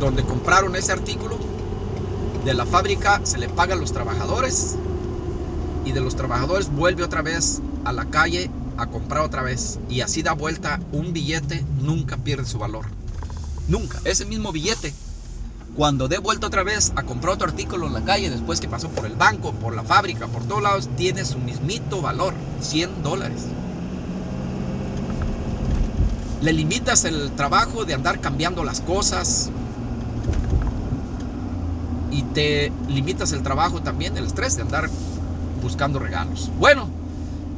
donde 0.00 0.24
compraron 0.24 0.74
ese 0.76 0.92
artículo. 0.92 1.38
De 2.44 2.54
la 2.54 2.66
fábrica 2.66 3.20
se 3.24 3.38
le 3.38 3.48
pagan 3.48 3.80
los 3.80 3.92
trabajadores 3.92 4.76
y 5.84 5.92
de 5.92 6.00
los 6.00 6.16
trabajadores 6.16 6.70
vuelve 6.74 7.04
otra 7.04 7.22
vez 7.22 7.60
a 7.84 7.92
la 7.92 8.06
calle 8.06 8.50
a 8.76 8.86
comprar 8.86 9.22
otra 9.22 9.42
vez. 9.42 9.78
Y 9.88 10.00
así 10.00 10.22
da 10.22 10.32
vuelta 10.32 10.80
un 10.92 11.12
billete 11.12 11.64
nunca 11.80 12.16
pierde 12.16 12.46
su 12.46 12.58
valor. 12.58 12.86
Nunca. 13.68 14.00
Ese 14.04 14.24
mismo 14.24 14.50
billete 14.50 14.92
cuando 15.76 16.08
dé 16.08 16.18
vuelta 16.18 16.48
otra 16.48 16.64
vez 16.64 16.92
a 16.96 17.04
comprar 17.04 17.34
otro 17.34 17.48
artículo 17.48 17.86
en 17.86 17.94
la 17.94 18.04
calle 18.04 18.28
después 18.28 18.60
que 18.60 18.68
pasó 18.68 18.88
por 18.90 19.06
el 19.06 19.14
banco 19.14 19.52
por 19.52 19.74
la 19.74 19.82
fábrica 19.82 20.26
por 20.26 20.44
todos 20.44 20.62
lados 20.62 20.90
tiene 20.96 21.24
su 21.24 21.38
mismito 21.38 22.02
valor 22.02 22.34
100 22.60 23.02
dólares 23.02 23.46
le 26.42 26.52
limitas 26.52 27.04
el 27.04 27.30
trabajo 27.32 27.84
de 27.84 27.94
andar 27.94 28.20
cambiando 28.20 28.64
las 28.64 28.80
cosas 28.80 29.50
y 32.10 32.22
te 32.22 32.72
limitas 32.88 33.32
el 33.32 33.42
trabajo 33.42 33.80
también 33.80 34.16
el 34.16 34.26
estrés 34.26 34.56
de 34.56 34.62
andar 34.62 34.90
buscando 35.62 35.98
regalos. 35.98 36.50
Bueno, 36.58 36.90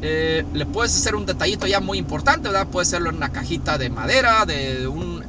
eh, 0.03 0.45
le 0.53 0.67
puedes 0.67 0.95
hacer 0.95 1.15
un 1.15 1.25
detallito 1.25 1.67
ya 1.67 1.81
muy 1.81 1.99
importante, 1.99 2.49
¿verdad? 2.49 2.67
Puede 2.67 2.87
hacerlo 2.87 3.09
en 3.09 3.17
una 3.17 3.33
cajita 3.33 3.79
de 3.79 3.89
madera, 3.89 4.45
de 4.45 4.87
un, 4.87 5.25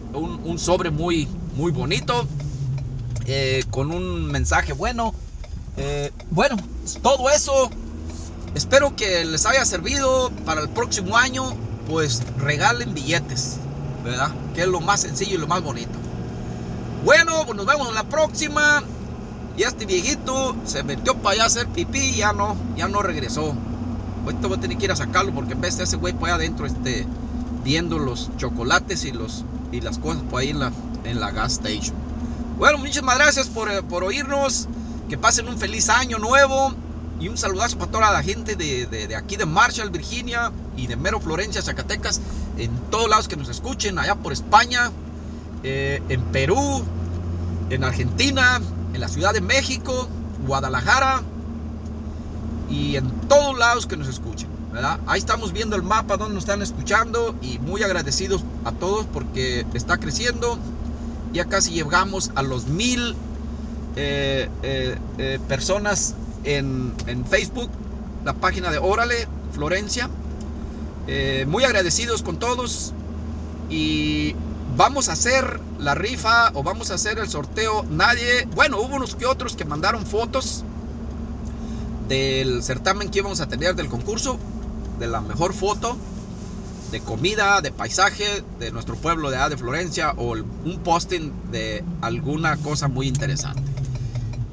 sobre 0.60 0.92
muy, 0.92 1.28
muy 1.56 1.72
bonito, 1.72 2.28
eh, 3.26 3.64
con 3.72 3.92
un 3.92 4.26
mensaje 4.26 4.74
bueno. 4.74 5.14
Eh, 5.78 6.12
bueno, 6.30 6.58
todo 7.02 7.30
eso. 7.30 7.70
Espero 8.54 8.96
que 8.96 9.26
les 9.26 9.46
haya 9.46 9.66
servido 9.66 10.32
para 10.46 10.62
el 10.62 10.70
próximo 10.70 11.18
año. 11.18 11.56
Pues 11.88 12.24
regalen 12.38 12.94
billetes, 12.94 13.58
¿verdad? 14.04 14.32
Que 14.54 14.62
es 14.62 14.68
lo 14.68 14.82
más 14.82 15.02
sencillo 15.02 15.36
y 15.36 15.38
lo 15.38 15.48
más 15.48 15.62
bonito. 15.62 15.98
Bueno, 17.04 17.44
pues 17.46 17.56
nos 17.56 17.66
vemos 17.66 17.88
en 17.90 17.96
la 17.96 18.04
próxima. 18.04 18.84
Y 19.58 19.64
este 19.64 19.86
viejito 19.86 20.56
se 20.66 20.84
metió 20.84 21.16
para 21.16 21.36
allá 21.36 21.44
a 21.44 21.48
hacer 21.48 21.68
pipí 21.68 22.00
y 22.00 22.16
ya 22.18 22.34
no, 22.34 22.58
ya 22.76 22.88
no 22.88 23.02
regresó. 23.02 23.56
Ahorita 24.26 24.48
voy 24.48 24.58
a 24.58 24.62
tener 24.62 24.78
que 24.78 24.86
ir 24.86 24.92
a 24.92 24.96
sacarlo 24.96 25.34
porque 25.34 25.54
en 25.54 25.62
vez 25.62 25.78
de 25.78 25.84
ese 25.86 25.96
güey 25.96 26.14
por 26.14 26.28
allá 26.28 26.36
adentro 26.36 26.66
este, 26.66 27.06
viendo 27.64 28.00
los 28.00 28.36
chocolates 28.38 29.06
y, 29.06 29.12
los, 29.12 29.46
y 29.72 29.82
las 29.82 29.98
cosas 29.98 30.24
por 30.24 30.42
ahí 30.42 30.50
en 30.50 30.60
la, 30.60 30.72
en 31.06 31.20
la 31.20 31.32
gas 31.32 31.54
station. 31.54 31.96
Bueno, 32.58 32.80
muchísimas 32.80 33.18
gracias 33.18 33.48
por, 33.48 33.70
por 33.86 34.04
oírnos. 34.04 34.68
Que 35.10 35.18
pasen 35.18 35.48
un 35.48 35.58
feliz 35.58 35.90
año 35.90 36.18
nuevo. 36.18 36.74
Y 37.20 37.30
un 37.30 37.38
saludazo 37.38 37.78
para 37.78 37.92
toda 37.92 38.12
la 38.12 38.24
gente 38.24 38.56
de, 38.56 38.86
de, 38.88 39.16
aquí 39.16 39.38
de 39.38 39.46
Marshall, 39.46 39.90
Virginia 39.90 40.52
y 40.76 40.88
de 40.88 40.96
Mero, 40.98 41.22
Florencia, 41.22 41.62
Zacatecas. 41.62 42.20
En 42.58 42.72
todos 42.92 43.10
lados 43.10 43.28
que 43.28 43.38
nos 43.38 43.50
escuchen, 43.50 43.98
allá 44.00 44.16
por 44.16 44.34
España, 44.34 44.92
eh, 45.64 46.02
en 46.10 46.22
Perú, 46.26 46.84
en 47.70 47.84
Argentina, 47.84 48.62
en 48.94 49.00
la 49.00 49.08
Ciudad 49.08 49.34
de 49.34 49.42
México, 49.42 50.08
Guadalajara 50.46 51.24
y 52.70 52.98
en 52.98 53.10
todos 53.28 53.58
lados 53.58 53.88
que 53.88 53.98
nos 53.98 54.08
escuchen. 54.08 54.50
¿verdad? 54.72 55.00
Ahí 55.08 55.20
estamos 55.20 55.54
viendo 55.54 55.78
el 55.78 55.84
mapa 55.84 56.18
donde 56.18 56.36
nos 56.36 56.44
están 56.44 56.62
escuchando 56.62 57.34
y 57.42 57.60
muy 57.60 57.82
agradecidos 57.82 58.44
a 58.66 58.74
todos 58.74 59.06
porque 59.14 59.66
está 59.74 59.98
creciendo. 59.98 60.60
Ya 61.32 61.46
casi 61.46 61.72
llegamos 61.72 62.32
a 62.36 62.42
los 62.42 62.68
mil 62.68 63.16
eh, 63.96 64.50
eh, 64.64 65.40
personas 65.48 66.16
en, 66.46 66.94
Facebook, 67.30 67.70
la 68.24 68.34
página 68.34 68.72
de 68.72 68.78
Órale, 68.78 69.28
Florencia. 69.52 70.10
muy 71.48 71.64
agradecidos 71.64 72.24
con 72.24 72.38
todos 72.38 72.94
y 73.70 74.36
vamos 74.78 75.10
a 75.10 75.14
hacer 75.14 75.60
la 75.80 75.96
rifa 75.96 76.52
o 76.54 76.64
vamos 76.64 76.92
a 76.92 76.96
hacer 76.96 77.20
el 77.20 77.30
sorteo. 77.30 77.84
Nadie, 77.90 78.48
bueno, 78.56 78.80
hubo 78.80 78.96
unos 78.96 79.16
que 79.16 79.26
otros 79.26 79.56
que 79.56 79.66
mandaron 79.66 80.06
fotos 80.06 80.64
del 82.08 82.64
certamen 82.64 83.10
que 83.10 83.20
íbamos 83.20 83.42
a 83.42 83.48
tener 83.48 83.76
del 83.76 83.88
concurso, 83.88 84.38
de 85.00 85.08
la 85.08 85.22
mejor 85.22 85.54
foto 85.54 85.98
de 86.92 87.02
comida, 87.02 87.62
de 87.62 87.72
paisaje 87.72 88.44
de 88.60 88.72
nuestro 88.72 88.96
pueblo 88.96 89.32
de 89.32 89.38
A 89.38 89.50
de 89.50 89.58
Florencia 89.58 90.14
o 90.18 90.32
un 90.32 90.80
posting 90.84 91.32
de 91.52 91.84
alguna 92.02 92.58
cosa 92.58 92.88
muy 92.88 93.08
interesante. 93.08 93.75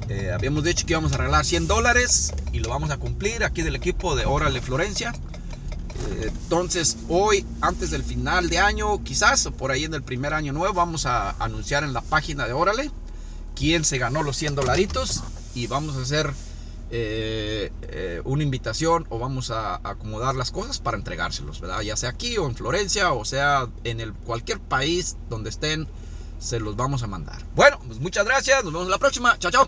Eh, 0.09 0.31
habíamos 0.33 0.63
dicho 0.63 0.85
que 0.85 0.93
íbamos 0.93 1.13
a 1.13 1.17
regalar 1.17 1.45
100 1.45 1.67
dólares 1.67 2.33
y 2.51 2.59
lo 2.59 2.69
vamos 2.69 2.91
a 2.91 2.97
cumplir 2.97 3.43
aquí 3.43 3.61
del 3.61 3.75
equipo 3.75 4.15
de 4.15 4.25
Órale 4.25 4.61
Florencia. 4.61 5.13
Entonces, 6.21 6.97
hoy, 7.07 7.45
antes 7.61 7.91
del 7.91 8.03
final 8.03 8.49
de 8.49 8.59
año, 8.59 9.03
quizás, 9.03 9.49
por 9.57 9.71
ahí 9.71 9.85
en 9.85 9.93
el 9.93 10.03
primer 10.03 10.33
año 10.33 10.51
nuevo, 10.51 10.73
vamos 10.73 11.05
a 11.05 11.31
anunciar 11.43 11.83
en 11.83 11.93
la 11.93 12.01
página 12.01 12.45
de 12.45 12.53
Órale 12.53 12.91
quién 13.55 13.85
se 13.85 13.97
ganó 13.97 14.23
los 14.23 14.37
100 14.37 14.55
dolaritos 14.55 15.23
y 15.55 15.67
vamos 15.67 15.95
a 15.95 16.01
hacer 16.01 16.33
eh, 16.95 17.71
eh, 17.83 18.21
una 18.23 18.43
invitación 18.43 19.05
o 19.09 19.17
vamos 19.17 19.51
a, 19.51 19.75
acomodar 19.83 20.35
las 20.35 20.51
cosas 20.51 20.79
para 20.79 20.97
entregárselos, 20.97 21.59
¿verdad? 21.59 21.81
Ya 21.81 21.95
sea 21.95 22.09
aquí 22.09 22.37
o 22.37 22.47
en 22.47 22.55
Florencia 22.55 23.13
o 23.13 23.25
sea 23.25 23.67
en 23.83 23.99
el, 23.99 24.13
cualquier 24.13 24.59
país 24.59 25.17
donde 25.29 25.49
estén, 25.49 25.87
se 26.43 26.59
los 26.59 26.75
vamos 26.75 27.03
a 27.03 27.07
mandar. 27.07 27.41
Bueno, 27.55 27.79
pues 27.87 27.99
muchas 27.99 28.25
gracias, 28.25 28.63
nos 28.63 28.73
vemos 28.73 28.89
la 28.89 28.97
próxima. 28.97 29.37
Chao, 29.39 29.51
chao. 29.51 29.67